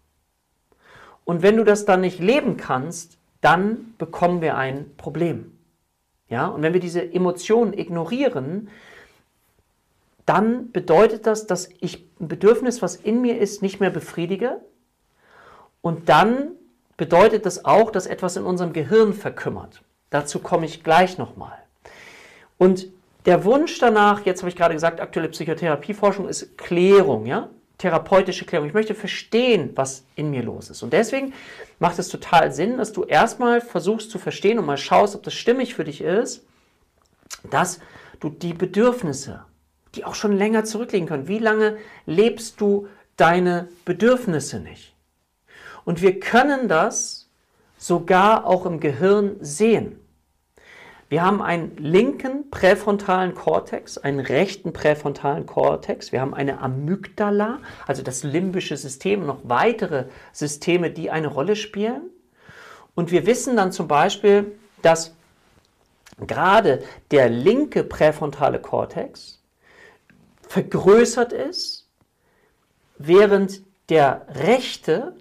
Und 1.23 1.41
wenn 1.41 1.57
du 1.57 1.63
das 1.63 1.85
dann 1.85 2.01
nicht 2.01 2.19
leben 2.19 2.57
kannst, 2.57 3.17
dann 3.41 3.93
bekommen 3.97 4.41
wir 4.41 4.57
ein 4.57 4.95
Problem. 4.97 5.56
Ja, 6.29 6.47
und 6.47 6.61
wenn 6.61 6.73
wir 6.73 6.79
diese 6.79 7.13
Emotionen 7.13 7.73
ignorieren, 7.73 8.69
dann 10.25 10.71
bedeutet 10.71 11.25
das, 11.25 11.47
dass 11.47 11.69
ich 11.79 12.05
ein 12.19 12.27
Bedürfnis, 12.27 12.81
was 12.81 12.97
in 12.97 13.21
mir 13.21 13.39
ist, 13.39 13.61
nicht 13.61 13.79
mehr 13.79 13.89
befriedige. 13.89 14.59
Und 15.81 16.09
dann 16.09 16.51
bedeutet 16.97 17.45
das 17.45 17.63
auch, 17.63 17.91
dass 17.91 18.07
etwas 18.07 18.35
in 18.35 18.43
unserem 18.43 18.73
Gehirn 18.73 19.13
verkümmert. 19.13 19.83
Dazu 20.09 20.39
komme 20.39 20.65
ich 20.65 20.83
gleich 20.83 21.17
nochmal. 21.17 21.57
Und 22.57 22.87
der 23.25 23.45
Wunsch 23.45 23.77
danach, 23.79 24.25
jetzt 24.25 24.41
habe 24.41 24.49
ich 24.49 24.55
gerade 24.55 24.73
gesagt, 24.73 24.99
aktuelle 24.99 25.29
Psychotherapieforschung 25.29 26.27
ist 26.27 26.57
Klärung, 26.57 27.25
ja? 27.25 27.49
Therapeutische 27.77 28.45
Klärung. 28.45 28.67
Ich 28.67 28.73
möchte 28.73 28.95
verstehen, 28.95 29.71
was 29.75 30.03
in 30.15 30.31
mir 30.31 30.41
los 30.41 30.69
ist. 30.69 30.81
Und 30.81 30.93
deswegen 30.93 31.33
macht 31.79 31.99
es 31.99 32.09
total 32.09 32.51
Sinn, 32.51 32.77
dass 32.77 32.91
du 32.91 33.03
erstmal 33.03 33.61
versuchst 33.61 34.09
zu 34.09 34.17
verstehen 34.17 34.57
und 34.57 34.65
mal 34.65 34.77
schaust, 34.77 35.15
ob 35.15 35.23
das 35.23 35.35
stimmig 35.35 35.75
für 35.75 35.83
dich 35.83 36.01
ist, 36.01 36.43
dass 37.49 37.79
du 38.19 38.29
die 38.29 38.53
Bedürfnisse, 38.53 39.45
die 39.93 40.05
auch 40.05 40.15
schon 40.15 40.35
länger 40.35 40.63
zurückliegen 40.63 41.07
können, 41.07 41.27
wie 41.27 41.39
lange 41.39 41.77
lebst 42.05 42.59
du 42.59 42.87
deine 43.15 43.67
Bedürfnisse 43.85 44.59
nicht? 44.59 44.95
Und 45.85 46.01
wir 46.01 46.19
können 46.19 46.67
das 46.67 47.29
sogar 47.77 48.45
auch 48.45 48.65
im 48.65 48.79
Gehirn 48.79 49.37
sehen. 49.39 49.99
Wir 51.09 51.23
haben 51.23 51.41
einen 51.41 51.77
linken 51.77 52.49
präfrontalen 52.49 53.33
Kortex, 53.33 53.97
einen 53.97 54.19
rechten 54.19 54.73
präfrontalen 54.73 55.45
Kortex. 55.45 56.11
Wir 56.11 56.19
haben 56.19 56.33
eine 56.33 56.59
Amygdala, 56.59 57.59
also 57.85 58.03
das 58.03 58.23
limbische 58.23 58.75
System, 58.75 59.25
noch 59.25 59.39
weitere 59.43 60.05
Systeme, 60.33 60.91
die 60.91 61.09
eine 61.09 61.27
Rolle 61.27 61.55
spielen. 61.55 62.09
Und 62.93 63.11
wir 63.11 63.25
wissen 63.25 63.55
dann 63.55 63.71
zum 63.71 63.87
Beispiel, 63.87 64.57
dass 64.81 65.15
gerade 66.25 66.83
der 67.11 67.29
linke 67.29 67.83
präfrontale 67.83 68.59
Kortex 68.59 69.41
vergrößert 70.41 71.31
ist, 71.31 71.87
während 72.97 73.61
der 73.89 74.25
rechte 74.29 75.15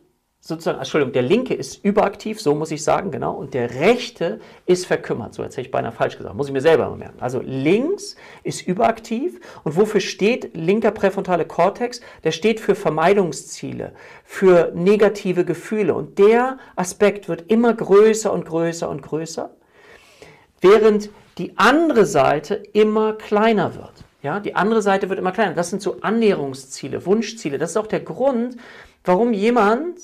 sozusagen, 0.46 0.78
Entschuldigung, 0.78 1.12
der 1.12 1.22
linke 1.22 1.54
ist 1.54 1.84
überaktiv, 1.84 2.40
so 2.40 2.54
muss 2.54 2.70
ich 2.70 2.84
sagen, 2.84 3.10
genau, 3.10 3.32
und 3.32 3.52
der 3.52 3.74
rechte 3.74 4.40
ist 4.64 4.86
verkümmert. 4.86 5.34
So, 5.34 5.42
jetzt 5.42 5.56
hätte 5.56 5.66
ich 5.66 5.72
beinahe 5.72 5.92
falsch 5.92 6.16
gesagt, 6.16 6.36
muss 6.36 6.46
ich 6.46 6.52
mir 6.52 6.60
selber 6.60 6.88
mal 6.88 6.96
merken. 6.96 7.20
Also 7.20 7.40
links 7.44 8.16
ist 8.44 8.66
überaktiv 8.66 9.40
und 9.64 9.76
wofür 9.76 10.00
steht 10.00 10.56
linker 10.56 10.92
präfrontale 10.92 11.46
Kortex? 11.46 12.00
Der 12.22 12.30
steht 12.30 12.60
für 12.60 12.76
Vermeidungsziele, 12.76 13.92
für 14.24 14.72
negative 14.74 15.44
Gefühle 15.44 15.94
und 15.94 16.18
der 16.18 16.58
Aspekt 16.76 17.28
wird 17.28 17.50
immer 17.50 17.74
größer 17.74 18.32
und 18.32 18.46
größer 18.46 18.88
und 18.88 19.02
größer, 19.02 19.50
während 20.60 21.10
die 21.38 21.58
andere 21.58 22.06
Seite 22.06 22.54
immer 22.72 23.14
kleiner 23.14 23.74
wird. 23.74 24.04
Ja, 24.22 24.40
die 24.40 24.54
andere 24.54 24.82
Seite 24.82 25.08
wird 25.08 25.18
immer 25.18 25.32
kleiner. 25.32 25.54
Das 25.54 25.70
sind 25.70 25.82
so 25.82 26.00
Annäherungsziele, 26.00 27.04
Wunschziele. 27.04 27.58
Das 27.58 27.70
ist 27.70 27.76
auch 27.76 27.86
der 27.86 28.00
Grund, 28.00 28.56
warum 29.04 29.32
jemand 29.32 29.98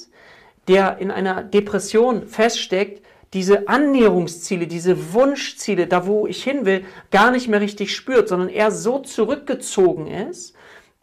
der 0.68 0.98
in 0.98 1.10
einer 1.10 1.42
Depression 1.42 2.26
feststeckt, 2.26 3.02
diese 3.32 3.66
Annäherungsziele, 3.68 4.66
diese 4.66 5.14
Wunschziele, 5.14 5.86
da 5.86 6.06
wo 6.06 6.26
ich 6.26 6.44
hin 6.44 6.66
will, 6.66 6.84
gar 7.10 7.30
nicht 7.30 7.48
mehr 7.48 7.60
richtig 7.60 7.94
spürt, 7.96 8.28
sondern 8.28 8.48
er 8.48 8.70
so 8.70 8.98
zurückgezogen 8.98 10.06
ist, 10.06 10.54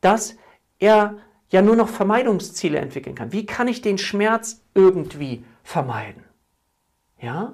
dass 0.01 0.35
er 0.77 1.17
ja 1.49 1.61
nur 1.61 1.75
noch 1.75 1.89
Vermeidungsziele 1.89 2.77
entwickeln 2.77 3.15
kann. 3.15 3.31
Wie 3.31 3.45
kann 3.45 3.67
ich 3.67 3.81
den 3.81 3.97
Schmerz 3.97 4.61
irgendwie 4.75 5.43
vermeiden? 5.63 6.23
Ja? 7.19 7.53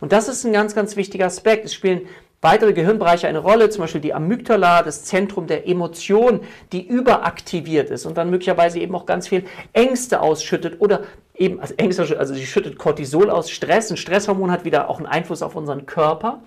Und 0.00 0.12
das 0.12 0.28
ist 0.28 0.44
ein 0.44 0.52
ganz, 0.52 0.74
ganz 0.74 0.96
wichtiger 0.96 1.26
Aspekt. 1.26 1.64
Es 1.64 1.74
spielen 1.74 2.06
weitere 2.40 2.72
Gehirnbereiche 2.72 3.28
eine 3.28 3.38
Rolle, 3.38 3.70
zum 3.70 3.82
Beispiel 3.82 4.00
die 4.00 4.14
Amygdala, 4.14 4.82
das 4.82 5.04
Zentrum 5.04 5.46
der 5.46 5.68
Emotion, 5.68 6.40
die 6.72 6.86
überaktiviert 6.86 7.90
ist 7.90 8.06
und 8.06 8.16
dann 8.16 8.30
möglicherweise 8.30 8.78
eben 8.78 8.94
auch 8.94 9.06
ganz 9.06 9.28
viel 9.28 9.44
Ängste 9.72 10.20
ausschüttet 10.20 10.80
oder 10.80 11.02
eben, 11.34 11.60
also 11.60 11.74
Ängste, 11.74 12.18
also 12.18 12.34
sie 12.34 12.46
schüttet 12.46 12.78
Cortisol 12.78 13.30
aus, 13.30 13.50
Stress. 13.50 13.90
Ein 13.90 13.96
Stresshormon 13.96 14.50
hat 14.50 14.64
wieder 14.64 14.88
auch 14.90 14.98
einen 14.98 15.06
Einfluss 15.06 15.42
auf 15.42 15.56
unseren 15.56 15.86
Körper. 15.86 16.42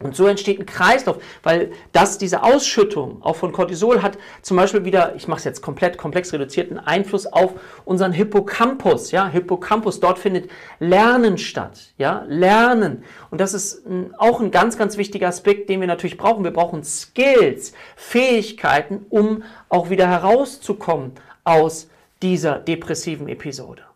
Und 0.00 0.14
so 0.14 0.26
entsteht 0.26 0.60
ein 0.60 0.66
Kreislauf, 0.66 1.20
weil 1.42 1.72
das, 1.90 2.18
diese 2.18 2.44
Ausschüttung 2.44 3.20
auch 3.22 3.34
von 3.34 3.50
Cortisol 3.50 4.00
hat 4.00 4.16
zum 4.42 4.56
Beispiel 4.56 4.84
wieder, 4.84 5.16
ich 5.16 5.26
mache 5.26 5.38
es 5.38 5.44
jetzt 5.44 5.60
komplett 5.60 5.98
komplex 5.98 6.32
reduziert, 6.32 6.70
einen 6.70 6.78
Einfluss 6.78 7.26
auf 7.26 7.54
unseren 7.84 8.12
Hippocampus. 8.12 9.10
Ja, 9.10 9.28
Hippocampus, 9.28 9.98
dort 9.98 10.20
findet 10.20 10.50
Lernen 10.78 11.36
statt. 11.36 11.92
Ja, 11.98 12.24
Lernen. 12.28 13.02
Und 13.30 13.40
das 13.40 13.54
ist 13.54 13.86
ein, 13.86 14.14
auch 14.18 14.40
ein 14.40 14.52
ganz, 14.52 14.78
ganz 14.78 14.96
wichtiger 14.98 15.26
Aspekt, 15.26 15.68
den 15.68 15.80
wir 15.80 15.88
natürlich 15.88 16.16
brauchen. 16.16 16.44
Wir 16.44 16.52
brauchen 16.52 16.84
Skills, 16.84 17.72
Fähigkeiten, 17.96 19.04
um 19.10 19.42
auch 19.68 19.90
wieder 19.90 20.06
herauszukommen 20.06 21.12
aus 21.42 21.88
dieser 22.22 22.60
depressiven 22.60 23.28
Episode. 23.28 23.87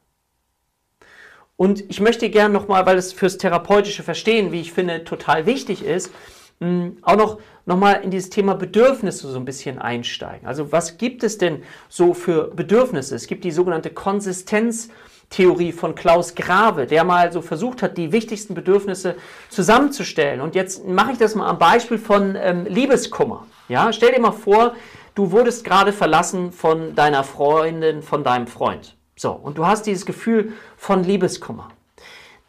Und 1.62 1.88
ich 1.88 2.00
möchte 2.00 2.28
gerne 2.28 2.52
nochmal, 2.52 2.86
weil 2.86 2.98
es 2.98 3.12
fürs 3.12 3.38
therapeutische 3.38 4.02
Verstehen, 4.02 4.50
wie 4.50 4.60
ich 4.60 4.72
finde, 4.72 5.04
total 5.04 5.46
wichtig 5.46 5.84
ist, 5.84 6.10
mm, 6.58 6.88
auch 7.02 7.14
noch, 7.14 7.38
noch 7.66 7.76
mal 7.76 7.92
in 8.02 8.10
dieses 8.10 8.30
Thema 8.30 8.54
Bedürfnisse 8.56 9.30
so 9.30 9.38
ein 9.38 9.44
bisschen 9.44 9.78
einsteigen. 9.78 10.44
Also 10.44 10.72
was 10.72 10.98
gibt 10.98 11.22
es 11.22 11.38
denn 11.38 11.62
so 11.88 12.14
für 12.14 12.48
Bedürfnisse? 12.48 13.14
Es 13.14 13.28
gibt 13.28 13.44
die 13.44 13.52
sogenannte 13.52 13.90
Konsistenztheorie 13.90 15.70
von 15.70 15.94
Klaus 15.94 16.34
Grave, 16.34 16.86
der 16.86 17.04
mal 17.04 17.30
so 17.30 17.40
versucht 17.40 17.80
hat, 17.80 17.96
die 17.96 18.10
wichtigsten 18.10 18.54
Bedürfnisse 18.54 19.14
zusammenzustellen. 19.48 20.40
Und 20.40 20.56
jetzt 20.56 20.88
mache 20.88 21.12
ich 21.12 21.18
das 21.18 21.36
mal 21.36 21.46
am 21.46 21.60
Beispiel 21.60 21.98
von 21.98 22.34
ähm, 22.34 22.66
Liebeskummer. 22.66 23.46
Ja, 23.68 23.92
stell 23.92 24.10
dir 24.10 24.20
mal 24.20 24.32
vor, 24.32 24.74
du 25.14 25.30
wurdest 25.30 25.62
gerade 25.62 25.92
verlassen 25.92 26.50
von 26.50 26.96
deiner 26.96 27.22
Freundin, 27.22 28.02
von 28.02 28.24
deinem 28.24 28.48
Freund. 28.48 28.96
So, 29.22 29.30
und 29.30 29.56
du 29.56 29.64
hast 29.64 29.86
dieses 29.86 30.04
Gefühl 30.04 30.52
von 30.76 31.04
Liebeskummer. 31.04 31.68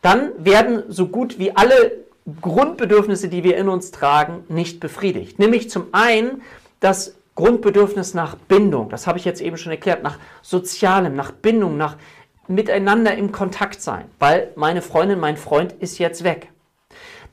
Dann 0.01 0.31
werden 0.43 0.81
so 0.87 1.07
gut 1.07 1.37
wie 1.37 1.55
alle 1.55 2.03
Grundbedürfnisse, 2.41 3.27
die 3.27 3.43
wir 3.43 3.57
in 3.57 3.69
uns 3.69 3.91
tragen, 3.91 4.43
nicht 4.49 4.79
befriedigt. 4.79 5.37
Nämlich 5.37 5.69
zum 5.69 5.85
einen 5.91 6.41
das 6.79 7.15
Grundbedürfnis 7.35 8.15
nach 8.15 8.33
Bindung, 8.35 8.89
das 8.89 9.05
habe 9.05 9.19
ich 9.19 9.25
jetzt 9.25 9.39
eben 9.39 9.55
schon 9.55 9.71
erklärt, 9.71 10.01
nach 10.01 10.17
Sozialem, 10.41 11.15
nach 11.15 11.31
Bindung, 11.31 11.77
nach 11.77 11.95
miteinander 12.47 13.15
im 13.15 13.31
Kontakt 13.31 13.79
sein, 13.79 14.05
weil 14.17 14.51
meine 14.55 14.81
Freundin, 14.81 15.19
mein 15.19 15.37
Freund 15.37 15.73
ist 15.73 15.99
jetzt 15.99 16.23
weg. 16.23 16.52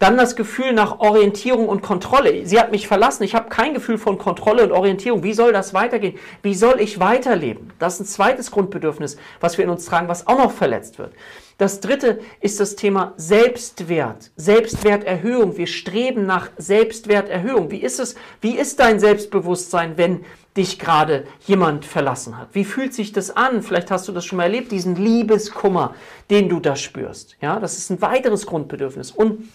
Dann 0.01 0.17
das 0.17 0.35
Gefühl 0.35 0.73
nach 0.73 0.99
Orientierung 1.01 1.69
und 1.69 1.83
Kontrolle. 1.83 2.47
Sie 2.47 2.59
hat 2.59 2.73
mich 2.73 2.89
verlassen. 2.89 3.23
Ich 3.23 3.35
habe 3.35 3.51
kein 3.51 3.75
Gefühl 3.75 3.99
von 3.99 4.17
Kontrolle 4.17 4.65
und 4.65 4.73
Orientierung. 4.73 5.23
Wie 5.23 5.35
soll 5.35 5.53
das 5.53 5.75
weitergehen? 5.75 6.19
Wie 6.43 6.55
soll 6.55 6.81
ich 6.81 7.01
weiterleben? 7.01 7.71
Das 7.79 7.95
ist 7.95 8.01
ein 8.01 8.07
zweites 8.07 8.51
Grundbedürfnis, 8.51 9.19
was 9.41 9.59
wir 9.59 9.65
in 9.67 9.71
uns 9.71 9.85
tragen, 9.85 10.09
was 10.09 10.27
auch 10.27 10.39
noch 10.39 10.53
verletzt 10.53 10.99
wird. 10.99 11.13
Das 11.59 11.81
dritte 11.81 12.19
ist 12.41 12.61
das 12.61 12.77
Thema 12.77 13.13
Selbstwert, 13.19 14.31
Selbstwerterhöhung. 14.37 15.59
Wir 15.59 15.67
streben 15.67 16.25
nach 16.25 16.49
Selbstwerterhöhung. 16.57 17.71
Wie 17.71 17.83
ist 17.83 18.01
es? 18.01 18.15
Wie 18.41 18.57
ist 18.57 18.81
dein 18.81 19.01
Selbstbewusstsein, 19.01 19.99
wenn 19.99 20.25
dich 20.57 20.79
gerade 20.79 21.27
jemand 21.47 21.85
verlassen 21.85 22.39
hat? 22.39 22.49
Wie 22.55 22.65
fühlt 22.65 22.95
sich 22.95 23.13
das 23.13 23.37
an? 23.37 23.63
Vielleicht 23.63 23.91
hast 23.91 24.09
du 24.09 24.13
das 24.13 24.25
schon 24.25 24.39
mal 24.39 24.45
erlebt, 24.45 24.73
diesen 24.73 24.97
Liebeskummer, 24.97 25.95
den 26.31 26.49
du 26.49 26.59
da 26.59 26.75
spürst. 26.75 27.37
Ja, 27.43 27.61
das 27.61 27.77
ist 27.77 27.91
ein 27.91 28.01
weiteres 28.01 28.47
Grundbedürfnis. 28.47 29.11
Und 29.11 29.47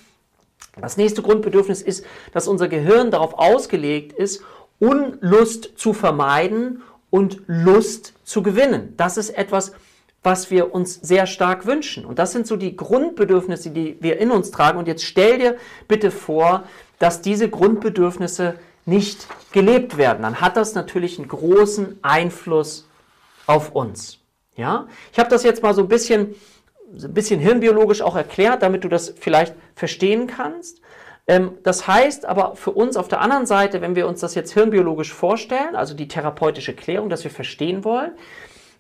das 0.80 0.98
nächste 0.98 1.22
Grundbedürfnis 1.22 1.82
ist, 1.82 2.06
dass 2.34 2.48
unser 2.48 2.68
Gehirn 2.68 3.12
darauf 3.12 3.34
ausgelegt 3.38 4.14
ist, 4.14 4.44
Unlust 4.80 5.78
zu 5.78 5.94
vermeiden 5.94 6.82
und 7.10 7.42
Lust 7.48 8.14
zu 8.24 8.44
gewinnen. 8.44 8.94
Das 8.98 9.18
ist 9.18 9.30
etwas, 9.30 9.72
was 10.22 10.52
wir 10.52 10.74
uns 10.74 10.96
sehr 10.96 11.28
stark 11.28 11.66
wünschen. 11.66 12.04
Und 12.04 12.20
das 12.20 12.32
sind 12.32 12.48
so 12.48 12.58
die 12.58 12.76
Grundbedürfnisse, 12.76 13.70
die 13.70 13.98
wir 14.02 14.20
in 14.20 14.32
uns 14.32 14.52
tragen. 14.52 14.80
Und 14.80 14.88
jetzt 14.88 15.04
stell 15.04 15.38
dir 15.38 15.56
bitte 15.88 16.12
vor, 16.12 16.64
dass 17.00 17.22
diese 17.22 17.48
Grundbedürfnisse 17.50 18.56
nicht 18.86 19.28
gelebt 19.52 19.98
werden. 19.98 20.24
Dann 20.24 20.42
hat 20.42 20.58
das 20.58 20.76
natürlich 20.76 21.20
einen 21.20 21.28
großen 21.28 22.00
Einfluss 22.02 22.88
auf 23.48 23.74
uns. 23.74 24.20
Ja? 24.56 24.88
Ich 25.12 25.20
habe 25.20 25.30
das 25.30 25.44
jetzt 25.44 25.64
mal 25.64 25.74
so 25.74 25.82
ein 25.82 25.88
bisschen 25.88 26.36
ein 27.04 27.14
bisschen 27.14 27.40
hirnbiologisch 27.40 28.02
auch 28.02 28.16
erklärt, 28.16 28.62
damit 28.64 28.84
du 28.84 28.90
das 28.90 29.14
vielleicht 29.20 29.56
verstehen 29.76 30.28
kannst. 30.28 30.82
Ähm, 31.28 31.58
das 31.64 31.88
heißt 31.88 32.26
aber 32.26 32.56
für 32.56 32.72
uns 32.72 32.98
auf 32.98 33.08
der 33.08 33.22
anderen 33.22 33.46
Seite, 33.46 33.82
wenn 33.82 33.96
wir 33.96 34.08
uns 34.08 34.20
das 34.20 34.36
jetzt 34.36 34.54
hirnbiologisch 34.54 35.14
vorstellen, 35.14 35.76
also 35.76 35.94
die 35.94 36.08
therapeutische 36.08 36.74
Klärung, 36.74 37.10
dass 37.10 37.24
wir 37.24 37.32
verstehen 37.32 37.84
wollen, 37.84 38.12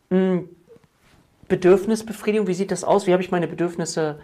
hm, 0.09 0.49
Bedürfnisbefriedigung, 1.47 2.47
wie 2.47 2.53
sieht 2.53 2.71
das 2.71 2.83
aus? 2.83 3.05
Wie 3.05 3.13
habe 3.13 3.21
ich 3.21 3.31
meine 3.31 3.47
Bedürfnisse 3.47 4.19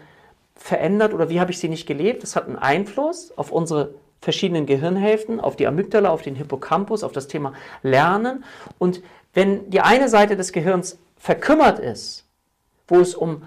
verändert 0.56 1.14
oder 1.14 1.28
wie 1.28 1.40
habe 1.40 1.52
ich 1.52 1.58
sie 1.58 1.68
nicht 1.68 1.86
gelebt? 1.86 2.22
Das 2.22 2.36
hat 2.36 2.46
einen 2.46 2.56
Einfluss 2.56 3.36
auf 3.36 3.52
unsere 3.52 3.94
verschiedenen 4.20 4.66
Gehirnhälften, 4.66 5.40
auf 5.40 5.56
die 5.56 5.66
Amygdala, 5.66 6.10
auf 6.10 6.22
den 6.22 6.36
Hippocampus, 6.36 7.02
auf 7.02 7.12
das 7.12 7.28
Thema 7.28 7.52
Lernen. 7.82 8.44
Und 8.78 9.02
wenn 9.34 9.70
die 9.70 9.80
eine 9.80 10.08
Seite 10.08 10.36
des 10.36 10.52
Gehirns 10.52 10.98
verkümmert 11.16 11.78
ist, 11.78 12.24
wo 12.88 12.98
es 12.98 13.14
um 13.14 13.42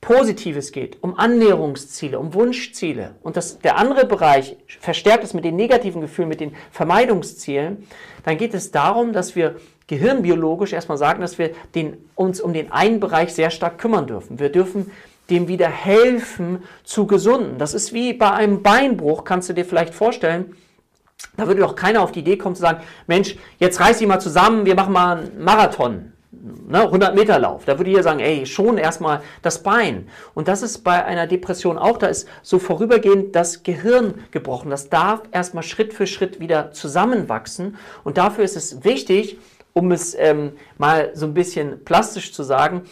Positives 0.00 0.70
geht, 0.72 1.02
um 1.02 1.18
Annäherungsziele, 1.18 2.18
um 2.18 2.32
Wunschziele 2.32 3.16
und 3.22 3.36
das, 3.36 3.58
der 3.58 3.78
andere 3.78 4.06
Bereich 4.06 4.56
verstärkt 4.80 5.24
es 5.24 5.34
mit 5.34 5.44
den 5.44 5.56
negativen 5.56 6.00
Gefühlen, 6.00 6.28
mit 6.28 6.40
den 6.40 6.54
Vermeidungszielen, 6.70 7.86
dann 8.24 8.38
geht 8.38 8.54
es 8.54 8.70
darum, 8.70 9.12
dass 9.12 9.34
wir 9.34 9.56
gehirnbiologisch 9.88 10.72
erstmal 10.72 10.98
sagen, 10.98 11.20
dass 11.20 11.38
wir 11.38 11.50
den, 11.74 11.96
uns 12.14 12.40
um 12.40 12.52
den 12.52 12.70
einen 12.70 13.00
Bereich 13.00 13.34
sehr 13.34 13.50
stark 13.50 13.78
kümmern 13.78 14.06
dürfen. 14.06 14.38
Wir 14.38 14.50
dürfen 14.50 14.90
dem 15.30 15.48
wieder 15.48 15.68
helfen 15.68 16.62
zu 16.84 17.06
gesunden. 17.06 17.58
Das 17.58 17.74
ist 17.74 17.92
wie 17.92 18.12
bei 18.12 18.30
einem 18.30 18.62
Beinbruch, 18.62 19.24
kannst 19.24 19.48
du 19.48 19.52
dir 19.52 19.64
vielleicht 19.64 19.94
vorstellen. 19.94 20.54
Da 21.36 21.46
würde 21.46 21.60
doch 21.60 21.74
keiner 21.74 22.02
auf 22.02 22.12
die 22.12 22.20
Idee 22.20 22.36
kommen 22.36 22.54
zu 22.54 22.62
sagen, 22.62 22.82
Mensch, 23.06 23.36
jetzt 23.58 23.80
reiß 23.80 23.98
dich 23.98 24.06
mal 24.06 24.20
zusammen, 24.20 24.64
wir 24.64 24.74
machen 24.74 24.92
mal 24.92 25.18
einen 25.18 25.42
Marathon 25.42 26.12
ne, 26.30 26.82
100 26.82 27.14
Meter 27.14 27.38
Lauf, 27.38 27.64
da 27.64 27.78
würde 27.78 27.90
ich 27.90 27.96
ja 27.96 28.02
sagen, 28.02 28.20
ey, 28.20 28.46
schon 28.46 28.78
erstmal 28.78 29.22
das 29.42 29.62
Bein. 29.62 30.08
Und 30.34 30.48
das 30.48 30.62
ist 30.62 30.78
bei 30.78 31.04
einer 31.04 31.26
Depression 31.26 31.78
auch, 31.78 31.98
da 31.98 32.06
ist 32.06 32.28
so 32.42 32.58
vorübergehend 32.58 33.34
das 33.34 33.62
Gehirn 33.62 34.14
gebrochen. 34.30 34.70
Das 34.70 34.88
darf 34.88 35.22
erstmal 35.32 35.62
Schritt 35.62 35.94
für 35.94 36.06
Schritt 36.06 36.40
wieder 36.40 36.72
zusammenwachsen. 36.72 37.76
Und 38.04 38.18
dafür 38.18 38.44
ist 38.44 38.56
es 38.56 38.84
wichtig, 38.84 39.38
um 39.72 39.92
es 39.92 40.14
ähm, 40.18 40.52
mal 40.76 41.10
so 41.14 41.26
ein 41.26 41.34
bisschen 41.34 41.84
plastisch 41.84 42.32
zu 42.32 42.42
sagen, 42.42 42.82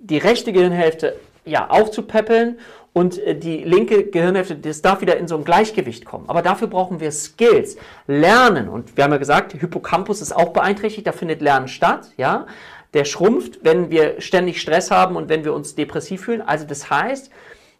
die 0.00 0.18
rechte 0.18 0.52
Gehirnhälfte 0.52 1.16
ja 1.44 1.68
aufzupäppeln 1.70 2.58
und 2.92 3.18
äh, 3.18 3.34
die 3.34 3.64
linke 3.64 4.04
Gehirnhälfte, 4.04 4.56
das 4.56 4.82
darf 4.82 5.00
wieder 5.00 5.16
in 5.16 5.28
so 5.28 5.36
ein 5.36 5.44
Gleichgewicht 5.44 6.04
kommen. 6.04 6.28
Aber 6.28 6.42
dafür 6.42 6.68
brauchen 6.68 7.00
wir 7.00 7.10
Skills, 7.10 7.76
Lernen. 8.06 8.68
Und 8.68 8.96
wir 8.96 9.04
haben 9.04 9.12
ja 9.12 9.18
gesagt, 9.18 9.52
Hippocampus 9.52 10.20
ist 10.20 10.34
auch 10.34 10.52
beeinträchtigt, 10.52 11.06
da 11.06 11.12
findet 11.12 11.40
Lernen 11.40 11.68
statt, 11.68 12.10
ja. 12.16 12.46
Der 12.94 13.06
schrumpft, 13.06 13.60
wenn 13.62 13.88
wir 13.88 14.20
ständig 14.20 14.60
Stress 14.60 14.90
haben 14.90 15.16
und 15.16 15.30
wenn 15.30 15.44
wir 15.44 15.54
uns 15.54 15.74
depressiv 15.74 16.24
fühlen. 16.24 16.42
Also 16.42 16.66
das 16.66 16.90
heißt, 16.90 17.30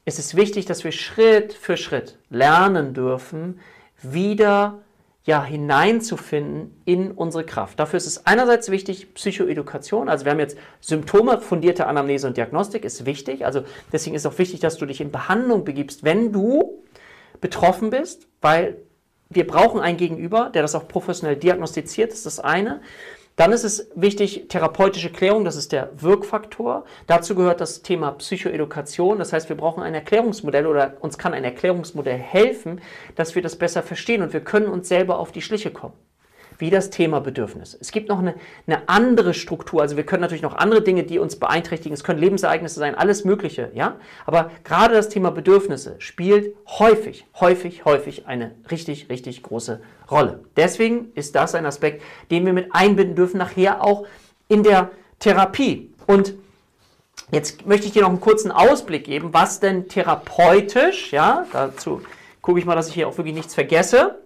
es 0.06 0.18
ist 0.18 0.34
wichtig, 0.36 0.64
dass 0.64 0.84
wir 0.84 0.92
Schritt 0.92 1.52
für 1.52 1.76
Schritt 1.76 2.16
lernen 2.30 2.94
dürfen, 2.94 3.60
wieder 4.00 4.78
ja, 5.24 5.44
hineinzufinden 5.44 6.82
in 6.84 7.12
unsere 7.12 7.44
Kraft. 7.44 7.78
Dafür 7.78 7.96
ist 7.96 8.06
es 8.06 8.26
einerseits 8.26 8.70
wichtig, 8.70 9.14
Psychoedukation, 9.14 10.08
also 10.08 10.24
wir 10.24 10.32
haben 10.32 10.40
jetzt 10.40 10.58
Symptome, 10.80 11.40
fundierte 11.40 11.86
Anamnese 11.86 12.26
und 12.26 12.36
Diagnostik 12.36 12.84
ist 12.84 13.06
wichtig, 13.06 13.46
also 13.46 13.62
deswegen 13.92 14.16
ist 14.16 14.26
auch 14.26 14.38
wichtig, 14.38 14.60
dass 14.60 14.78
du 14.78 14.86
dich 14.86 15.00
in 15.00 15.12
Behandlung 15.12 15.64
begibst, 15.64 16.02
wenn 16.02 16.32
du 16.32 16.82
betroffen 17.40 17.90
bist, 17.90 18.26
weil 18.40 18.78
wir 19.30 19.46
brauchen 19.46 19.80
einen 19.80 19.96
Gegenüber, 19.96 20.50
der 20.52 20.62
das 20.62 20.74
auch 20.74 20.88
professionell 20.88 21.36
diagnostiziert, 21.36 22.12
ist 22.12 22.26
das 22.26 22.40
eine. 22.40 22.80
Dann 23.36 23.52
ist 23.52 23.64
es 23.64 23.88
wichtig, 23.94 24.46
therapeutische 24.48 25.10
Klärung, 25.10 25.44
das 25.44 25.56
ist 25.56 25.72
der 25.72 25.90
Wirkfaktor. 25.96 26.84
Dazu 27.06 27.34
gehört 27.34 27.60
das 27.60 27.82
Thema 27.82 28.12
Psychoedukation. 28.12 29.18
Das 29.18 29.32
heißt, 29.32 29.48
wir 29.48 29.56
brauchen 29.56 29.82
ein 29.82 29.94
Erklärungsmodell 29.94 30.66
oder 30.66 30.96
uns 31.00 31.16
kann 31.16 31.32
ein 31.32 31.44
Erklärungsmodell 31.44 32.18
helfen, 32.18 32.80
dass 33.14 33.34
wir 33.34 33.42
das 33.42 33.56
besser 33.56 33.82
verstehen 33.82 34.22
und 34.22 34.32
wir 34.32 34.40
können 34.40 34.66
uns 34.66 34.88
selber 34.88 35.18
auf 35.18 35.32
die 35.32 35.42
Schliche 35.42 35.70
kommen 35.70 35.94
wie 36.62 36.70
das 36.70 36.90
Thema 36.90 37.20
Bedürfnisse. 37.20 37.76
Es 37.80 37.90
gibt 37.90 38.08
noch 38.08 38.20
eine, 38.20 38.36
eine, 38.68 38.88
andere 38.88 39.34
Struktur. 39.34 39.82
Also 39.82 39.96
wir 39.96 40.06
können 40.06 40.20
natürlich 40.20 40.44
noch 40.44 40.54
andere 40.54 40.80
Dinge, 40.80 41.02
die 41.02 41.18
uns 41.18 41.34
beeinträchtigen. 41.34 41.92
Es 41.92 42.04
können 42.04 42.20
Lebensereignisse 42.20 42.78
sein, 42.78 42.94
alles 42.94 43.24
Mögliche, 43.24 43.72
ja. 43.74 43.96
Aber 44.26 44.52
gerade 44.62 44.94
das 44.94 45.08
Thema 45.08 45.32
Bedürfnisse 45.32 45.96
spielt 45.98 46.54
häufig, 46.68 47.26
häufig, 47.40 47.84
häufig 47.84 48.28
eine 48.28 48.52
richtig, 48.70 49.10
richtig 49.10 49.42
große 49.42 49.80
Rolle. 50.08 50.44
Deswegen 50.56 51.10
ist 51.16 51.34
das 51.34 51.56
ein 51.56 51.66
Aspekt, 51.66 52.00
den 52.30 52.46
wir 52.46 52.52
mit 52.52 52.72
einbinden 52.72 53.16
dürfen, 53.16 53.38
nachher 53.38 53.84
auch 53.84 54.06
in 54.46 54.62
der 54.62 54.92
Therapie. 55.18 55.92
Und 56.06 56.34
jetzt 57.32 57.66
möchte 57.66 57.86
ich 57.86 57.92
dir 57.92 58.02
noch 58.02 58.10
einen 58.10 58.20
kurzen 58.20 58.52
Ausblick 58.52 59.02
geben, 59.02 59.30
was 59.32 59.58
denn 59.58 59.88
therapeutisch, 59.88 61.10
ja, 61.10 61.44
dazu 61.52 62.02
gucke 62.40 62.60
ich 62.60 62.66
mal, 62.66 62.76
dass 62.76 62.86
ich 62.86 62.94
hier 62.94 63.08
auch 63.08 63.18
wirklich 63.18 63.34
nichts 63.34 63.52
vergesse. 63.52 64.20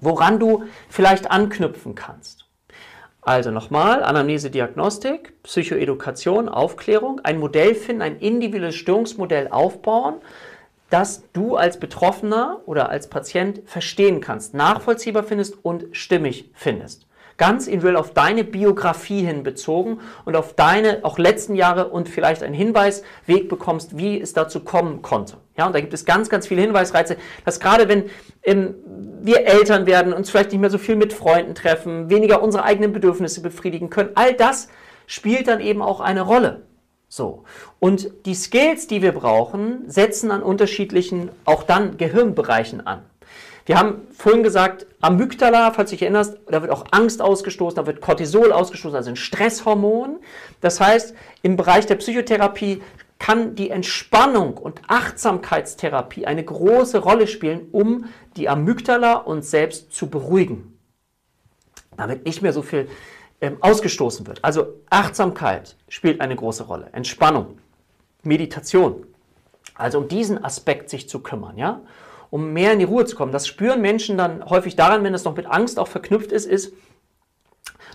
Woran 0.00 0.38
du 0.38 0.64
vielleicht 0.88 1.30
anknüpfen 1.30 1.94
kannst. 1.94 2.46
Also 3.22 3.50
nochmal, 3.50 4.04
Anamnese, 4.04 4.50
Diagnostik, 4.50 5.42
Psychoedukation, 5.42 6.48
Aufklärung, 6.48 7.20
ein 7.24 7.40
Modell 7.40 7.74
finden, 7.74 8.02
ein 8.02 8.18
individuelles 8.20 8.76
Störungsmodell 8.76 9.48
aufbauen, 9.48 10.20
das 10.90 11.24
du 11.32 11.56
als 11.56 11.80
Betroffener 11.80 12.60
oder 12.66 12.88
als 12.88 13.08
Patient 13.08 13.62
verstehen 13.66 14.20
kannst, 14.20 14.54
nachvollziehbar 14.54 15.24
findest 15.24 15.64
und 15.64 15.86
stimmig 15.90 16.50
findest. 16.54 17.06
Ganz 17.36 17.66
individuell 17.66 17.96
auf 17.96 18.14
deine 18.14 18.44
Biografie 18.44 19.22
hin 19.22 19.42
bezogen 19.42 20.00
und 20.24 20.36
auf 20.36 20.54
deine 20.54 21.00
auch 21.02 21.18
letzten 21.18 21.54
Jahre 21.54 21.88
und 21.88 22.08
vielleicht 22.08 22.42
einen 22.42 22.54
Hinweisweg 22.54 23.48
bekommst, 23.48 23.98
wie 23.98 24.20
es 24.20 24.32
dazu 24.32 24.60
kommen 24.60 25.02
konnte. 25.02 25.36
Ja, 25.56 25.66
und 25.66 25.74
da 25.74 25.80
gibt 25.80 25.92
es 25.92 26.04
ganz, 26.04 26.30
ganz 26.30 26.46
viele 26.46 26.62
Hinweisreize, 26.62 27.16
dass 27.44 27.60
gerade 27.60 27.88
wenn 27.88 28.04
ähm, 28.42 28.74
wir 29.20 29.46
Eltern 29.46 29.86
werden, 29.86 30.12
uns 30.12 30.30
vielleicht 30.30 30.52
nicht 30.52 30.60
mehr 30.60 30.70
so 30.70 30.78
viel 30.78 30.96
mit 30.96 31.12
Freunden 31.12 31.54
treffen, 31.54 32.08
weniger 32.08 32.42
unsere 32.42 32.64
eigenen 32.64 32.92
Bedürfnisse 32.92 33.42
befriedigen 33.42 33.90
können, 33.90 34.10
all 34.14 34.32
das 34.34 34.68
spielt 35.06 35.48
dann 35.48 35.60
eben 35.60 35.82
auch 35.82 36.00
eine 36.00 36.22
Rolle. 36.22 36.62
So. 37.08 37.44
Und 37.78 38.10
die 38.26 38.34
Skills, 38.34 38.86
die 38.86 39.02
wir 39.02 39.12
brauchen, 39.12 39.88
setzen 39.88 40.30
an 40.30 40.42
unterschiedlichen, 40.42 41.30
auch 41.44 41.62
dann 41.62 41.96
Gehirnbereichen 41.96 42.86
an. 42.86 43.02
Wir 43.66 43.78
haben 43.78 44.06
vorhin 44.12 44.44
gesagt, 44.44 44.86
Amygdala, 45.00 45.72
falls 45.72 45.90
du 45.90 45.96
dich 45.96 46.02
erinnerst, 46.02 46.38
da 46.46 46.62
wird 46.62 46.70
auch 46.70 46.86
Angst 46.92 47.20
ausgestoßen, 47.20 47.74
da 47.74 47.86
wird 47.86 48.00
Cortisol 48.00 48.52
ausgestoßen, 48.52 48.96
also 48.96 49.10
ein 49.10 49.16
Stresshormon. 49.16 50.20
Das 50.60 50.80
heißt, 50.80 51.14
im 51.42 51.56
Bereich 51.56 51.84
der 51.84 51.96
Psychotherapie 51.96 52.80
kann 53.18 53.56
die 53.56 53.70
Entspannung 53.70 54.56
und 54.56 54.82
Achtsamkeitstherapie 54.86 56.26
eine 56.26 56.44
große 56.44 56.98
Rolle 56.98 57.26
spielen, 57.26 57.68
um 57.72 58.04
die 58.36 58.48
Amygdala 58.48 59.14
uns 59.14 59.50
selbst 59.50 59.92
zu 59.92 60.08
beruhigen. 60.08 60.78
Damit 61.96 62.24
nicht 62.24 62.42
mehr 62.42 62.52
so 62.52 62.62
viel 62.62 62.88
ähm, 63.40 63.56
ausgestoßen 63.60 64.28
wird. 64.28 64.44
Also 64.44 64.74
Achtsamkeit 64.90 65.76
spielt 65.88 66.20
eine 66.20 66.36
große 66.36 66.64
Rolle. 66.64 66.90
Entspannung, 66.92 67.58
Meditation. 68.22 69.06
Also 69.74 69.98
um 69.98 70.08
diesen 70.08 70.44
Aspekt 70.44 70.88
sich 70.88 71.08
zu 71.08 71.20
kümmern, 71.20 71.58
ja, 71.58 71.80
um 72.30 72.52
mehr 72.52 72.72
in 72.72 72.78
die 72.78 72.84
Ruhe 72.84 73.04
zu 73.04 73.16
kommen. 73.16 73.32
Das 73.32 73.46
spüren 73.46 73.80
Menschen 73.80 74.18
dann 74.18 74.44
häufig 74.44 74.76
daran, 74.76 75.04
wenn 75.04 75.14
es 75.14 75.24
noch 75.24 75.36
mit 75.36 75.46
Angst 75.46 75.78
auch 75.78 75.88
verknüpft 75.88 76.32
ist, 76.32 76.46
ist, 76.46 76.72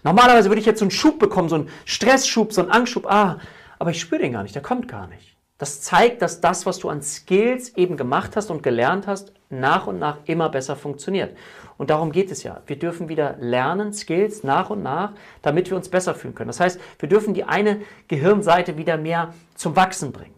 normalerweise 0.04 0.50
würde 0.50 0.60
ich 0.60 0.65
jetzt 0.65 0.80
so 0.80 0.86
einen 0.86 0.91
Schub 0.91 1.20
bekommen, 1.20 1.50
so 1.50 1.56
einen 1.56 1.70
Stressschub, 1.86 2.54
so 2.54 2.62
einen 2.62 2.72
Angstschub, 2.72 3.06
ah, 3.08 3.39
aber 3.80 3.91
ich 3.91 4.00
spüre 4.00 4.22
den 4.22 4.34
gar 4.34 4.44
nicht, 4.44 4.56
der 4.56 4.62
kommt 4.62 4.88
gar 4.88 5.08
nicht. 5.08 5.36
Das 5.62 5.80
zeigt, 5.82 6.24
dass 6.24 6.41
das, 6.41 6.65
was 6.65 6.80
du 6.80 6.89
an 6.89 7.04
Skills 7.04 7.78
eben 7.78 7.96
gemacht 7.96 8.36
hast 8.36 8.50
und 8.50 8.63
gelernt 8.63 9.06
hast, 9.06 9.32
nach 9.52 9.86
und 9.86 10.00
nach 10.00 10.17
immer 10.26 10.50
besser 10.50 10.76
funktioniert. 10.76 11.38
Und 11.78 11.91
darum 11.91 12.12
geht 12.12 12.32
es 12.32 12.41
ja. 12.41 12.62
Wir 12.65 12.80
dürfen 12.80 13.10
wieder 13.10 13.36
lernen, 13.39 13.94
Skills 13.94 14.44
nach 14.44 14.72
und 14.72 14.82
nach, 14.82 15.13
damit 15.44 15.70
wir 15.70 15.78
uns 15.78 15.89
besser 15.89 16.15
fühlen 16.15 16.34
können. 16.34 16.48
Das 16.48 16.60
heißt, 16.60 16.80
wir 16.98 17.08
dürfen 17.08 17.36
die 17.36 17.44
eine 17.44 17.82
Gehirnseite 18.08 18.78
wieder 18.78 18.98
mehr 18.98 19.36
zum 19.54 19.76
Wachsen 19.76 20.12
bringen. 20.12 20.34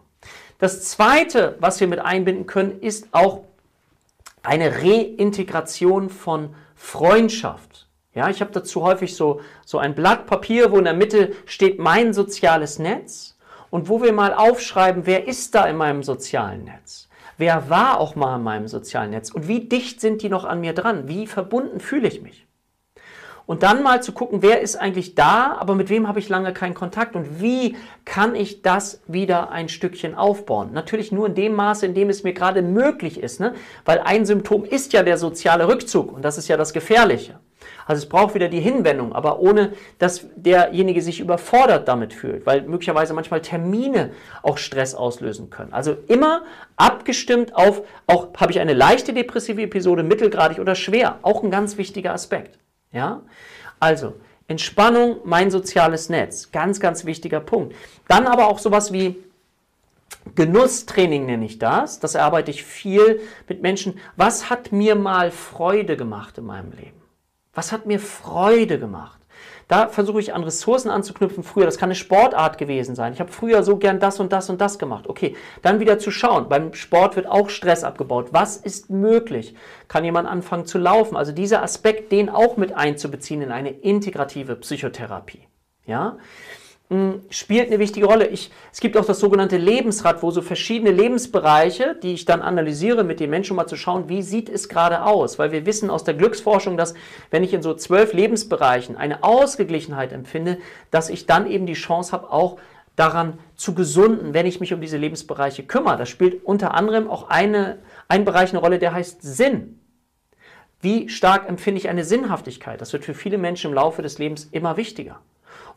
Das 0.60 0.84
zweite, 0.84 1.56
was 1.60 1.80
wir 1.80 1.88
mit 1.88 2.00
einbinden 2.00 2.46
können, 2.46 2.82
ist 2.82 3.08
auch 3.14 3.46
eine 4.44 4.84
Reintegration 4.84 6.10
von 6.10 6.54
Freundschaft. 6.76 7.88
Ja, 8.14 8.30
ich 8.30 8.42
habe 8.42 8.52
dazu 8.52 8.84
häufig 8.84 9.16
so, 9.16 9.42
so 9.66 9.80
ein 9.80 9.96
Blatt 9.96 10.28
Papier, 10.28 10.72
wo 10.72 10.78
in 10.78 10.84
der 10.84 10.94
Mitte 10.94 11.32
steht 11.46 11.80
mein 11.80 12.14
soziales 12.14 12.78
Netz 12.78 13.38
und 13.72 13.90
wo 13.90 14.04
wir 14.04 14.14
mal 14.14 14.34
aufschreiben, 14.34 15.08
wer 15.08 15.28
ist 15.28 15.56
da 15.56 15.66
in 15.66 15.78
meinem 15.78 16.04
sozialen 16.04 16.66
Netz? 16.66 17.10
Wer 17.38 17.70
war 17.70 18.00
auch 18.00 18.16
mal 18.16 18.36
in 18.36 18.44
meinem 18.44 18.68
sozialen 18.68 19.10
Netz? 19.10 19.32
Und 19.32 19.48
wie 19.48 19.62
dicht 19.62 20.00
sind 20.00 20.22
die 20.22 20.30
noch 20.30 20.46
an 20.46 20.60
mir 20.60 20.74
dran? 20.74 21.08
Wie 21.08 21.26
verbunden 21.26 21.80
fühle 21.80 22.08
ich 22.08 22.22
mich? 22.22 22.43
Und 23.46 23.64
dann 23.64 23.84
mal 23.84 24.02
zu 24.02 24.14
gucken, 24.14 24.42
wer 24.42 24.62
ist 24.62 24.78
eigentlich 24.78 25.16
da, 25.16 25.58
aber 25.60 25.76
mit 25.76 25.90
wem 25.90 26.08
habe 26.08 26.20
ich 26.20 26.30
lange 26.30 26.54
keinen 26.54 26.74
Kontakt 26.74 27.16
und 27.16 27.42
wie 27.42 27.76
kann 28.06 28.36
ich 28.36 28.62
das 28.62 29.02
wieder 29.08 29.52
ein 29.52 29.68
Stückchen 29.68 30.16
aufbauen? 30.16 30.72
Natürlich 30.72 31.12
nur 31.12 31.28
in 31.28 31.36
dem 31.36 31.54
Maße, 31.54 31.86
in 31.86 31.94
dem 31.94 32.10
es 32.10 32.24
mir 32.24 32.34
gerade 32.34 32.62
möglich 32.62 33.20
ist, 33.20 33.40
ne? 33.40 33.54
weil 33.84 34.00
ein 34.00 34.26
Symptom 34.26 34.64
ist 34.64 34.94
ja 34.94 35.04
der 35.04 35.18
soziale 35.18 35.68
Rückzug 35.68 36.14
und 36.14 36.24
das 36.24 36.38
ist 36.38 36.48
ja 36.48 36.56
das 36.56 36.72
Gefährliche. 36.72 37.40
Also 37.86 38.04
es 38.04 38.10
braucht 38.10 38.34
wieder 38.34 38.48
die 38.48 38.60
Hinwendung, 38.60 39.14
aber 39.14 39.40
ohne, 39.40 39.74
dass 40.00 40.26
derjenige 40.36 41.02
sich 41.02 41.20
überfordert 41.20 41.88
damit 41.88 42.14
fühlt, 42.14 42.46
weil 42.46 42.62
möglicherweise 42.62 43.14
manchmal 43.14 43.42
Termine 43.42 44.12
auch 44.42 44.58
Stress 44.58 44.96
auslösen 44.96 45.50
können. 45.50 45.74
Also 45.74 45.96
immer 46.08 46.44
abgestimmt 46.78 47.56
auf, 47.56 47.82
auch 48.08 48.30
habe 48.38 48.52
ich 48.52 48.60
eine 48.60 48.74
leichte 48.74 49.14
depressive 49.14 49.62
Episode, 49.62 50.04
mittelgradig 50.04 50.60
oder 50.60 50.76
schwer, 50.76 51.20
auch 51.22 51.44
ein 51.44 51.52
ganz 51.52 51.78
wichtiger 51.78 52.14
Aspekt. 52.14 52.58
Ja, 52.94 53.22
also 53.80 54.14
Entspannung, 54.48 55.18
mein 55.26 55.52
soziales 55.52 56.10
Netz, 56.10 56.52
ganz, 56.52 56.80
ganz 56.80 57.06
wichtiger 57.06 57.40
Punkt. 57.40 57.76
Dann 58.08 58.28
aber 58.28 58.48
auch 58.48 58.60
sowas 58.60 58.94
wie 58.94 59.22
Genusstraining 60.36 61.26
nenne 61.26 61.46
ich 61.46 61.60
das. 61.60 62.00
Das 62.00 62.16
erarbeite 62.16 62.52
ich 62.52 62.64
viel 62.64 63.20
mit 63.48 63.62
Menschen. 63.62 64.00
Was 64.16 64.50
hat 64.50 64.72
mir 64.72 64.96
mal 64.96 65.32
Freude 65.32 65.98
gemacht 65.98 66.38
in 66.38 66.46
meinem 66.46 66.72
Leben? 66.72 67.02
Was 67.54 67.72
hat 67.72 67.86
mir 67.86 68.00
Freude 68.00 68.80
gemacht? 68.80 69.20
Da 69.68 69.88
versuche 69.88 70.20
ich 70.20 70.34
an 70.34 70.44
Ressourcen 70.44 70.90
anzuknüpfen. 70.90 71.44
Früher, 71.44 71.66
das 71.66 71.78
kann 71.78 71.88
eine 71.88 71.96
Sportart 71.96 72.58
gewesen 72.58 72.96
sein. 72.96 73.14
Ich 73.14 73.20
habe 73.20 73.32
früher 73.32 73.64
so 73.64 73.78
gern 73.78 74.00
das 74.00 74.20
und 74.20 74.32
das 74.34 74.50
und 74.50 74.62
das 74.62 74.80
gemacht. 74.80 75.08
Okay, 75.08 75.36
dann 75.62 75.80
wieder 75.80 76.00
zu 76.00 76.12
schauen. 76.12 76.50
Beim 76.50 76.74
Sport 76.74 77.16
wird 77.16 77.28
auch 77.28 77.50
Stress 77.50 77.84
abgebaut. 77.84 78.30
Was 78.32 78.58
ist 78.58 78.90
möglich? 78.90 79.56
Kann 79.88 80.04
jemand 80.04 80.28
anfangen 80.28 80.66
zu 80.66 80.78
laufen? 80.78 81.16
Also 81.16 81.32
dieser 81.32 81.64
Aspekt, 81.64 82.12
den 82.12 82.30
auch 82.30 82.58
mit 82.58 82.74
einzubeziehen 82.74 83.42
in 83.42 83.52
eine 83.52 83.72
integrative 83.72 84.56
Psychotherapie. 84.56 85.48
Ja, 85.86 86.18
spielt 87.30 87.68
eine 87.68 87.80
wichtige 87.80 88.06
Rolle. 88.06 88.28
Ich, 88.28 88.52
es 88.72 88.80
gibt 88.80 88.98
auch 88.98 89.06
das 89.06 89.20
sogenannte 89.20 89.58
Lebensrad, 89.58 90.24
wo 90.24 90.32
so 90.32 90.42
verschiedene 90.42 90.92
Lebensbereiche, 90.92 91.96
die 92.02 92.14
ich 92.14 92.26
dann 92.26 92.42
analysiere, 92.42 93.04
mit 93.04 93.20
den 93.20 93.30
Menschen 93.30 93.56
mal 93.56 93.68
zu 93.68 93.76
schauen, 93.76 94.10
wie 94.10 94.22
sieht 94.22 94.50
es 94.50 94.70
gerade 94.70 95.04
aus. 95.04 95.40
Weil 95.40 95.52
wir 95.52 95.66
wissen 95.66 95.90
aus 95.90 96.04
der 96.04 96.14
Glücksforschung, 96.14 96.78
dass 96.78 96.94
wenn 97.32 97.44
ich 97.44 97.54
in 97.54 97.62
so 97.62 97.74
zwölf 97.74 98.14
Lebensbereichen 98.14 98.98
eine 98.98 99.24
Ausgeglichenheit 99.24 100.12
empfinde, 100.12 100.58
dass 100.92 101.10
ich 101.10 101.26
dann 101.26 101.50
eben 101.50 101.66
die 101.66 101.74
Chance 101.74 102.12
habe, 102.12 102.32
auch 102.32 102.58
daran 102.96 103.40
zu 103.56 103.74
gesunden, 103.74 104.34
wenn 104.34 104.46
ich 104.46 104.60
mich 104.60 104.74
um 104.74 104.82
diese 104.82 104.98
Lebensbereiche 104.98 105.64
kümmere. 105.64 105.98
Das 105.98 106.10
spielt 106.10 106.44
unter 106.46 106.74
anderem 106.74 107.10
auch 107.10 107.30
eine, 107.30 107.80
ein 108.08 108.26
Bereich 108.26 108.52
eine 108.52 108.60
Rolle, 108.60 108.80
der 108.80 108.94
heißt 108.94 109.22
Sinn. 109.22 109.80
Wie 110.82 111.08
stark 111.08 111.48
empfinde 111.48 111.80
ich 111.80 111.90
eine 111.90 112.04
Sinnhaftigkeit? 112.04 112.82
Das 112.82 112.94
wird 112.94 113.06
für 113.06 113.14
viele 113.14 113.38
Menschen 113.38 113.70
im 113.70 113.74
Laufe 113.74 114.02
des 114.02 114.20
Lebens 114.20 114.50
immer 114.52 114.76
wichtiger. 114.76 115.22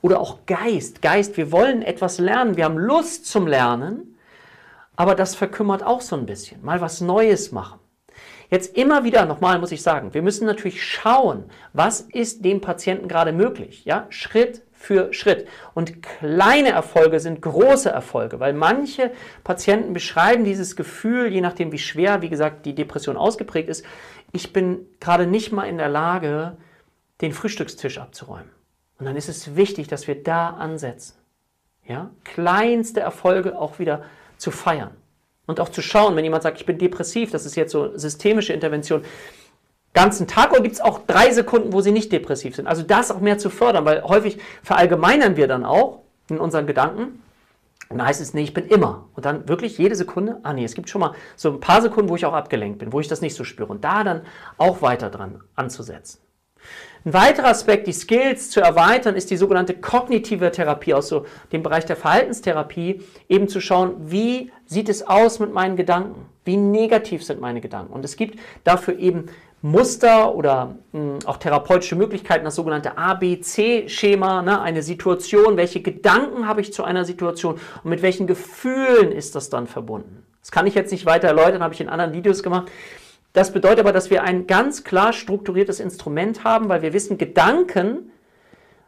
Oder 0.07 0.21
auch 0.21 0.47
Geist. 0.47 1.03
Geist, 1.03 1.37
wir 1.37 1.51
wollen 1.51 1.83
etwas 1.83 2.21
lernen, 2.21 2.57
wir 2.57 2.67
haben 2.67 2.79
Lust 2.79 3.27
zum 3.27 3.49
Lernen, 3.49 4.17
aber 4.95 5.17
das 5.17 5.35
verkümmert 5.35 5.83
auch 5.83 6.01
so 6.01 6.15
ein 6.15 6.27
bisschen. 6.27 6.65
Mal 6.65 6.81
was 6.81 7.01
Neues 7.01 7.51
machen. 7.51 7.81
Jetzt 8.49 8.77
immer 8.77 9.03
wieder, 9.03 9.27
nochmal 9.27 9.59
muss 9.59 9.73
ich 9.73 9.83
sagen, 9.83 10.15
wir 10.15 10.23
müssen 10.23 10.47
natürlich 10.47 10.87
schauen, 10.87 11.47
was 11.73 12.03
ist 12.03 12.45
dem 12.45 12.61
Patienten 12.61 13.09
gerade 13.09 13.33
möglich. 13.33 13.85
Ja? 13.85 14.07
Schritt 14.11 14.63
für 14.71 15.13
Schritt. 15.13 15.49
Und 15.75 16.05
kleine 16.05 16.69
Erfolge 16.69 17.19
sind 17.19 17.43
große 17.43 17.91
Erfolge, 17.91 18.39
weil 18.39 18.53
manche 18.53 19.11
Patienten 19.43 19.93
beschreiben 19.93 20.45
dieses 20.45 20.77
Gefühl, 20.77 21.33
je 21.33 21.41
nachdem 21.41 21.73
wie 21.73 21.79
schwer, 21.79 22.23
wie 22.23 22.31
gesagt, 22.31 22.65
die 22.65 22.77
Depression 22.77 23.17
ausgeprägt 23.17 23.69
ist, 23.69 23.85
ich 24.31 24.53
bin 24.53 24.87
gerade 25.01 25.27
nicht 25.27 25.51
mal 25.51 25.65
in 25.65 25.79
der 25.79 25.89
Lage, 25.89 26.57
den 27.21 27.33
Frühstückstisch 27.33 27.99
abzuräumen. 27.99 28.55
Und 28.99 29.07
dann 29.07 29.17
ist 29.17 29.29
es 29.29 29.57
wichtig, 29.57 29.89
dass 29.89 30.07
wir 30.07 30.23
da 30.23 30.51
ansetzen. 30.51 31.15
Ja? 31.87 32.11
Kleinste 32.25 33.01
Erfolge 33.01 33.59
auch 33.59 33.79
wieder 33.79 34.03
zu 34.39 34.51
feiern. 34.51 34.91
Und 35.47 35.61
auch 35.61 35.69
zu 35.69 35.83
schauen, 35.83 36.17
wenn 36.17 36.25
jemand 36.25 36.43
sagt, 36.43 36.59
ich 36.59 36.67
bin 36.67 36.79
depressiv, 36.79 37.31
das 37.31 37.47
ist 37.47 37.57
jetzt 37.57 37.73
so 37.73 37.97
systemische 37.97 38.53
Intervention, 38.53 39.05
ganzen 39.95 40.27
Tag 40.27 40.53
oder 40.53 40.61
gibt 40.61 40.75
es 40.75 40.81
auch 40.81 41.01
drei 41.07 41.31
Sekunden, 41.31 41.73
wo 41.73 41.81
sie 41.81 41.93
nicht 41.93 42.13
depressiv 42.13 42.57
sind. 42.57 42.67
Also 42.67 42.83
das 42.83 43.11
auch 43.11 43.21
mehr 43.21 43.39
zu 43.39 43.49
fördern, 43.49 43.85
weil 43.85 44.03
häufig 44.03 44.39
verallgemeinern 44.63 45.37
wir 45.37 45.49
dann 45.49 45.65
auch 45.65 46.01
in 46.29 46.39
unseren 46.39 46.67
Gedanken. 46.67 47.23
Und 47.89 47.99
dann 47.99 48.07
heißt 48.07 48.21
es, 48.21 48.35
nee, 48.35 48.43
ich 48.43 48.53
bin 48.53 48.67
immer. 48.67 49.09
Und 49.15 49.25
dann 49.25 49.49
wirklich 49.49 49.79
jede 49.79 49.95
Sekunde, 49.95 50.41
ah 50.43 50.53
nee, 50.53 50.65
es 50.65 50.75
gibt 50.75 50.91
schon 50.91 51.01
mal 51.01 51.15
so 51.37 51.51
ein 51.51 51.61
paar 51.61 51.81
Sekunden, 51.81 52.11
wo 52.11 52.17
ich 52.17 52.27
auch 52.27 52.33
abgelenkt 52.33 52.81
bin, 52.81 52.93
wo 52.93 53.01
ich 53.01 53.09
das 53.09 53.21
nicht 53.21 53.37
so 53.37 53.45
spüre. 53.45 53.69
Und 53.69 53.85
da 53.85 54.03
dann 54.03 54.23
auch 54.59 54.83
weiter 54.83 55.09
dran 55.09 55.43
anzusetzen. 55.55 56.21
Ein 57.07 57.13
weiterer 57.13 57.47
Aspekt, 57.47 57.87
die 57.87 57.93
Skills 57.93 58.51
zu 58.51 58.61
erweitern, 58.61 59.15
ist 59.15 59.31
die 59.31 59.37
sogenannte 59.37 59.75
kognitive 59.75 60.51
Therapie 60.51 60.93
aus 60.93 61.07
so 61.07 61.25
dem 61.53 61.63
Bereich 61.63 61.87
der 61.87 61.95
Verhaltenstherapie, 61.95 63.01
eben 63.29 63.47
zu 63.47 63.61
schauen, 63.61 63.95
wie 64.11 64.51
sieht 64.65 64.89
es 64.89 65.07
aus 65.07 65.39
mit 65.39 65.55
meinen 65.55 65.77
Gedanken? 65.77 66.27
Wie 66.45 66.57
negativ 66.57 67.23
sind 67.23 67.41
meine 67.41 67.61
Gedanken? 67.61 67.93
Und 67.93 68.05
es 68.05 68.17
gibt 68.17 68.41
dafür 68.65 68.99
eben 68.99 69.27
Muster 69.63 70.35
oder 70.35 70.75
mh, 70.91 71.01
hm, 71.01 71.19
auch 71.27 71.37
therapeutische 71.37 71.95
Möglichkeiten, 71.95 72.45
das 72.45 72.57
sogenannte 72.57 72.99
ABC-Schema, 72.99 74.43
ne, 74.43 74.61
eine 74.61 74.83
Situation, 74.83 75.57
welche 75.57 75.83
Gedanken 75.83 76.49
habe 76.49 76.61
ich 76.61 76.73
zu 76.73 76.83
einer 76.83 77.05
Situation 77.05 77.61
und 77.85 77.91
mit 77.91 78.03
welchen 78.03 78.27
Gefühlen 78.27 79.13
ist 79.13 79.37
das 79.37 79.49
dann 79.49 79.69
verbunden. 79.69 80.25
Das 80.41 80.51
kann 80.51 80.67
ich 80.67 80.75
jetzt 80.75 80.91
nicht 80.91 81.07
weiter 81.07 81.29
erläutern, 81.29 81.63
habe 81.63 81.73
ich 81.73 81.81
in 81.81 81.89
anderen 81.89 82.13
Videos 82.15 82.43
gemacht. 82.43 82.69
Das 83.37 83.53
bedeutet 83.53 83.81
aber, 83.81 83.93
dass 83.93 84.09
wir 84.09 84.23
ein 84.23 84.47
ganz 84.47 84.83
klar 84.83 85.13
strukturiertes 85.13 85.79
Instrument 85.79 86.43
haben, 86.43 86.71
weil 86.71 86.81
wir 86.81 86.95
wissen, 86.95 87.19
Gedanken 87.19 88.11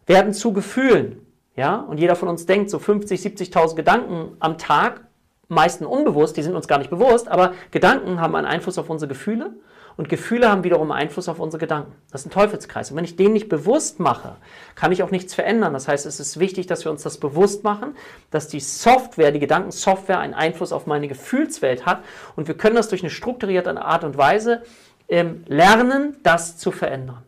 werden 0.06 0.32
zu 0.32 0.54
Gefühlen. 0.54 1.20
Ja? 1.54 1.76
Und 1.76 2.00
jeder 2.00 2.16
von 2.16 2.28
uns 2.28 2.46
denkt 2.46 2.70
so 2.70 2.78
50, 2.78 3.20
70.000 3.20 3.76
Gedanken 3.76 4.38
am 4.40 4.56
Tag, 4.56 5.02
meistens 5.48 5.86
unbewusst, 5.86 6.38
die 6.38 6.42
sind 6.42 6.56
uns 6.56 6.66
gar 6.66 6.78
nicht 6.78 6.88
bewusst, 6.88 7.28
aber 7.28 7.52
Gedanken 7.72 8.22
haben 8.22 8.34
einen 8.36 8.46
Einfluss 8.46 8.78
auf 8.78 8.88
unsere 8.88 9.10
Gefühle 9.10 9.52
und 9.98 10.08
Gefühle 10.08 10.48
haben 10.48 10.62
wiederum 10.62 10.92
Einfluss 10.92 11.28
auf 11.28 11.40
unsere 11.40 11.58
Gedanken. 11.60 11.92
Das 12.12 12.20
ist 12.20 12.28
ein 12.28 12.30
Teufelskreis. 12.30 12.92
Und 12.92 12.96
wenn 12.96 13.04
ich 13.04 13.16
den 13.16 13.32
nicht 13.32 13.48
bewusst 13.48 13.98
mache, 13.98 14.36
kann 14.76 14.92
ich 14.92 15.02
auch 15.02 15.10
nichts 15.10 15.34
verändern. 15.34 15.72
Das 15.72 15.88
heißt, 15.88 16.06
es 16.06 16.20
ist 16.20 16.38
wichtig, 16.38 16.68
dass 16.68 16.84
wir 16.84 16.92
uns 16.92 17.02
das 17.02 17.18
bewusst 17.18 17.64
machen, 17.64 17.96
dass 18.30 18.46
die 18.46 18.60
Software, 18.60 19.32
die 19.32 19.40
Gedankensoftware 19.40 20.20
einen 20.20 20.34
Einfluss 20.34 20.70
auf 20.70 20.86
meine 20.86 21.08
Gefühlswelt 21.08 21.84
hat. 21.84 22.04
Und 22.36 22.46
wir 22.46 22.56
können 22.56 22.76
das 22.76 22.88
durch 22.88 23.02
eine 23.02 23.10
strukturierte 23.10 23.76
Art 23.82 24.04
und 24.04 24.16
Weise 24.16 24.62
ähm, 25.08 25.42
lernen, 25.48 26.16
das 26.22 26.58
zu 26.58 26.70
verändern. 26.70 27.24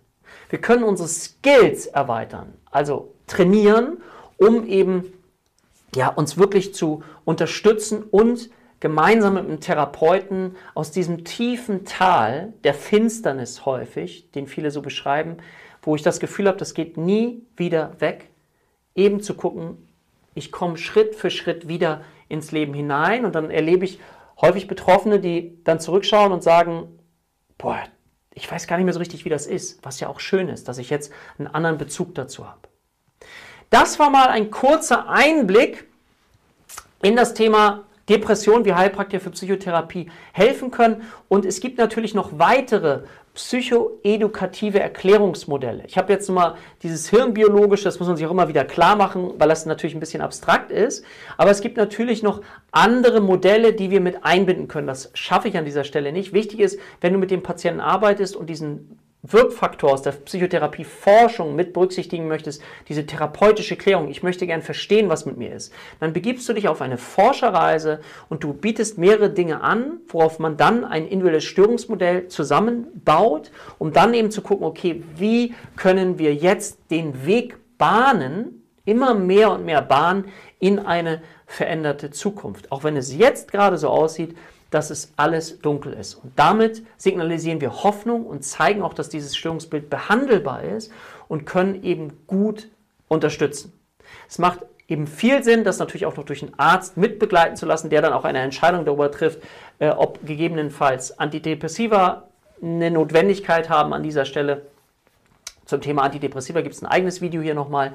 Wir 0.49 0.61
können 0.61 0.85
unsere 0.85 1.09
Skills 1.09 1.87
erweitern, 1.87 2.55
also 2.71 3.13
trainieren, 3.27 3.97
um 4.37 4.65
eben 4.65 5.13
ja, 5.97 6.07
uns 6.07 6.39
wirklich 6.39 6.73
zu 6.73 7.03
unterstützen 7.25 8.05
und 8.05 8.49
gemeinsam 8.81 9.35
mit 9.35 9.45
einem 9.45 9.61
Therapeuten 9.61 10.57
aus 10.75 10.91
diesem 10.91 11.25
tiefen 11.25 11.85
Tal 11.85 12.55
der 12.65 12.75
Finsternis 12.75 13.67
häufig, 13.67 14.31
den 14.33 14.47
viele 14.47 14.71
so 14.71 14.83
beschreiben, 14.83 15.37
wo 15.83 15.95
ich 15.95 16.03
das 16.03 16.19
Gefühl 16.21 16.49
habe, 16.49 16.59
das 16.59 16.75
geht 16.75 16.97
nie 16.97 17.43
wieder 17.57 18.01
weg, 18.01 18.29
eben 18.95 19.23
zu 19.23 19.35
gucken, 19.35 19.89
ich 20.35 20.51
komme 20.51 20.79
Schritt 20.79 21.15
für 21.15 21.31
Schritt 21.31 21.69
wieder 21.69 22.03
ins 22.29 22.53
Leben 22.53 22.73
hinein 22.75 23.25
und 23.25 23.35
dann 23.35 23.51
erlebe 23.51 23.85
ich 23.85 24.01
häufig 24.41 24.67
Betroffene, 24.67 25.21
die 25.21 25.59
dann 25.65 25.81
zurückschauen 25.81 26.33
und 26.33 26.43
sagen, 26.43 26.99
boah, 27.59 27.79
ich 28.33 28.51
weiß 28.51 28.67
gar 28.67 28.77
nicht 28.77 28.85
mehr 28.85 28.95
so 28.95 29.01
richtig, 29.01 29.25
wie 29.25 29.29
das 29.29 29.47
ist, 29.47 29.85
was 29.85 30.01
ja 30.01 30.09
auch 30.09 30.21
schön 30.21 30.49
ist, 30.49 30.69
dass 30.69 30.79
ich 30.79 30.89
jetzt 30.89 31.13
einen 31.39 31.49
anderen 31.49 31.79
Bezug 31.79 32.15
dazu 32.15 32.47
habe. 32.47 32.61
Das 33.69 33.99
war 33.99 34.11
mal 34.11 34.29
ein 34.29 34.51
kurzer 34.51 35.09
Einblick 35.09 35.87
in 37.03 37.17
das 37.17 37.35
Thema 37.35 37.85
Depression 38.11 38.65
wie 38.65 38.75
Heilpraktiker 38.75 39.23
für 39.23 39.31
Psychotherapie 39.31 40.11
helfen 40.33 40.71
können. 40.71 41.03
Und 41.29 41.47
es 41.47 41.61
gibt 41.61 41.79
natürlich 41.79 42.13
noch 42.15 42.39
weitere 42.39 43.05
psychoedukative 43.35 44.81
Erklärungsmodelle. 44.81 45.85
Ich 45.87 45.97
habe 45.97 46.13
jetzt 46.13 46.29
mal 46.29 46.57
dieses 46.83 47.09
Hirnbiologische, 47.09 47.85
das 47.85 48.01
muss 48.01 48.09
man 48.09 48.17
sich 48.17 48.27
auch 48.27 48.33
immer 48.33 48.49
wieder 48.49 48.65
klar 48.65 48.97
machen, 48.97 49.35
weil 49.39 49.49
das 49.49 49.67
natürlich 49.67 49.95
ein 49.95 50.01
bisschen 50.01 50.21
abstrakt 50.21 50.73
ist. 50.73 51.05
Aber 51.37 51.51
es 51.51 51.61
gibt 51.61 51.77
natürlich 51.77 52.25
noch 52.25 52.43
andere 52.73 53.21
Modelle, 53.21 53.73
die 53.73 53.91
wir 53.91 54.01
mit 54.01 54.25
einbinden 54.25 54.67
können. 54.67 54.89
Das 54.89 55.11
schaffe 55.15 55.49
ich 55.49 55.57
an 55.57 55.65
dieser 55.65 55.85
Stelle 55.85 56.13
nicht. 56.13 56.33
Wichtig 56.33 56.59
ist, 56.59 56.79
wenn 57.01 57.13
du 57.13 57.19
mit 57.21 57.31
dem 57.31 57.43
Patienten 57.43 57.81
arbeitest 57.81 58.35
und 58.35 58.51
diesen 58.51 58.99
Wirkfaktor 59.23 59.93
aus 59.93 60.03
der 60.03 60.13
Psychotherapie-Forschung 60.13 61.55
mit 61.55 61.75
berücksichtigen 61.75 62.27
möchtest, 62.27 62.63
diese 62.89 63.05
therapeutische 63.05 63.77
Klärung, 63.77 64.09
ich 64.09 64.23
möchte 64.23 64.47
gern 64.47 64.63
verstehen, 64.63 65.11
was 65.11 65.27
mit 65.27 65.37
mir 65.37 65.55
ist, 65.55 65.75
dann 66.01 66.15
begibst 66.15 66.49
du 66.49 66.55
dich 66.55 66.69
auf 66.69 66.81
eine 66.81 66.97
Forscherreise 66.97 68.01
und 68.31 68.43
du 68.43 68.55
bietest 68.55 68.97
mehrere 68.97 69.29
Dinge 69.29 69.61
an, 69.61 69.99
worauf 70.09 70.39
man 70.39 70.57
dann 70.57 70.85
ein 70.85 71.07
individuelles 71.07 71.45
Störungsmodell 71.45 72.29
zusammenbaut, 72.29 73.51
um 73.79 73.93
dann 73.93 74.15
eben 74.15 74.31
zu 74.31 74.41
gucken, 74.41 74.67
okay, 74.67 75.03
wie 75.17 75.55
können 75.77 76.19
wir 76.19 76.35
jetzt 76.35 76.79
den 76.91 77.27
Weg 77.27 77.57
bahnen, 77.77 78.63
immer 78.87 79.15
mehr 79.15 79.53
und 79.53 79.67
mehr 79.67 79.83
bahnen 79.83 80.27
in 80.59 80.79
eine 80.79 81.23
veränderte 81.47 82.11
Zukunft. 82.11 82.73
Auch 82.73 82.85
wenn 82.85 82.97
es 82.97 83.15
jetzt 83.15 83.53
gerade 83.53 83.77
so 83.77 83.89
aussieht, 83.89 84.37
dass 84.71 84.91
es 84.91 85.13
alles 85.17 85.61
dunkel 85.61 85.93
ist. 85.93 86.15
Und 86.15 86.33
damit 86.37 86.83
signalisieren 86.97 87.61
wir 87.61 87.83
Hoffnung 87.83 88.25
und 88.25 88.45
zeigen 88.45 88.83
auch, 88.83 88.95
dass 88.95 89.09
dieses 89.09 89.37
Störungsbild 89.37 89.91
behandelbar 89.91 90.63
ist 90.63 90.93
und 91.29 91.45
können 91.45 91.83
eben 91.83 92.27
gut 92.27 92.69
unterstützen. 93.09 93.73
Es 94.29 94.39
macht 94.39 94.61
eben 94.89 95.07
viel 95.07 95.43
Sinn, 95.43 95.65
das 95.65 95.79
natürlich 95.79 96.07
auch 96.07 96.17
noch 96.17 96.25
durch 96.25 96.43
einen 96.43 96.59
Arzt 96.59 96.97
mitbegleiten 96.97 97.57
zu 97.57 97.67
lassen, 97.67 97.91
der 97.91 98.03
dann 98.03 98.13
auch 98.13 98.25
eine 98.25 98.41
Entscheidung 98.41 98.85
darüber 98.85 99.11
trifft, 99.11 99.41
äh, 99.79 99.89
ob 99.91 100.25
gegebenenfalls 100.27 101.19
Antidepressiva 101.19 102.25
eine 102.63 102.91
Notwendigkeit 102.91 103.71
haben 103.71 103.93
an 103.93 104.03
dieser 104.03 104.25
Stelle. 104.25 104.67
Zum 105.65 105.81
Thema 105.81 106.03
Antidepressiva 106.03 106.61
gibt 106.61 106.75
es 106.75 106.83
ein 106.83 106.87
eigenes 106.87 107.21
Video 107.21 107.41
hier 107.41 107.55
nochmal. 107.55 107.93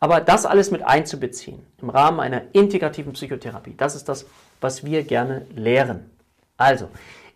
Aber 0.00 0.20
das 0.20 0.46
alles 0.46 0.70
mit 0.70 0.82
einzubeziehen 0.82 1.64
im 1.82 1.90
Rahmen 1.90 2.20
einer 2.20 2.42
integrativen 2.52 3.12
Psychotherapie, 3.12 3.74
das 3.76 3.94
ist 3.96 4.08
das, 4.08 4.26
was 4.60 4.84
wir 4.84 5.02
gerne 5.02 5.46
lehren. 5.54 6.10
Also, 6.56 6.88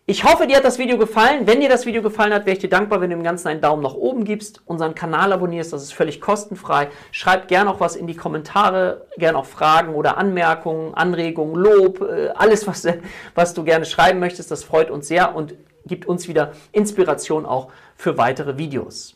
ich 0.05 0.25
hoffe, 0.25 0.47
dir 0.47 0.57
hat 0.57 0.65
das 0.65 0.79
Video 0.79 0.97
gefallen. 0.97 1.47
Wenn 1.47 1.61
dir 1.61 1.69
das 1.69 1.85
Video 1.85 2.01
gefallen 2.01 2.33
hat, 2.33 2.45
wäre 2.45 2.57
ich 2.57 2.59
dir 2.61 2.69
dankbar, 2.69 2.99
wenn 2.99 3.09
du 3.09 3.15
dem 3.15 3.23
Ganzen 3.23 3.47
einen 3.47 3.61
Daumen 3.61 3.81
nach 3.81 3.93
oben 3.93 4.25
gibst, 4.25 4.61
unseren 4.65 4.95
Kanal 4.95 5.31
abonnierst, 5.31 5.71
das 5.71 5.81
ist 5.81 5.93
völlig 5.93 6.19
kostenfrei. 6.19 6.89
Schreib 7.11 7.47
gerne 7.47 7.69
auch 7.69 7.79
was 7.79 7.95
in 7.95 8.05
die 8.05 8.15
Kommentare, 8.15 9.07
gerne 9.17 9.37
auch 9.37 9.45
Fragen 9.45 9.95
oder 9.95 10.17
Anmerkungen, 10.17 10.93
Anregungen, 10.93 11.55
Lob, 11.55 12.01
äh, 12.01 12.29
alles, 12.35 12.67
was, 12.67 12.85
was 13.33 13.53
du 13.53 13.63
gerne 13.63 13.85
schreiben 13.85 14.19
möchtest, 14.19 14.51
das 14.51 14.65
freut 14.65 14.91
uns 14.91 15.07
sehr 15.07 15.35
und 15.35 15.55
gibt 15.85 16.05
uns 16.05 16.27
wieder 16.27 16.51
Inspiration 16.73 17.45
auch 17.45 17.71
für 17.95 18.17
weitere 18.17 18.57
Videos. 18.57 19.15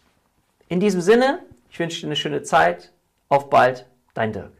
In 0.70 0.80
diesem 0.80 1.02
Sinne, 1.02 1.40
Ich 1.70 1.80
wünsche 1.80 2.00
dir 2.00 2.08
eine 2.08 2.16
schöne 2.16 2.44
Zeit. 2.44 2.92
Auf 3.30 3.50
bald, 3.50 3.90
dein 4.14 4.32
Dirk. 4.32 4.57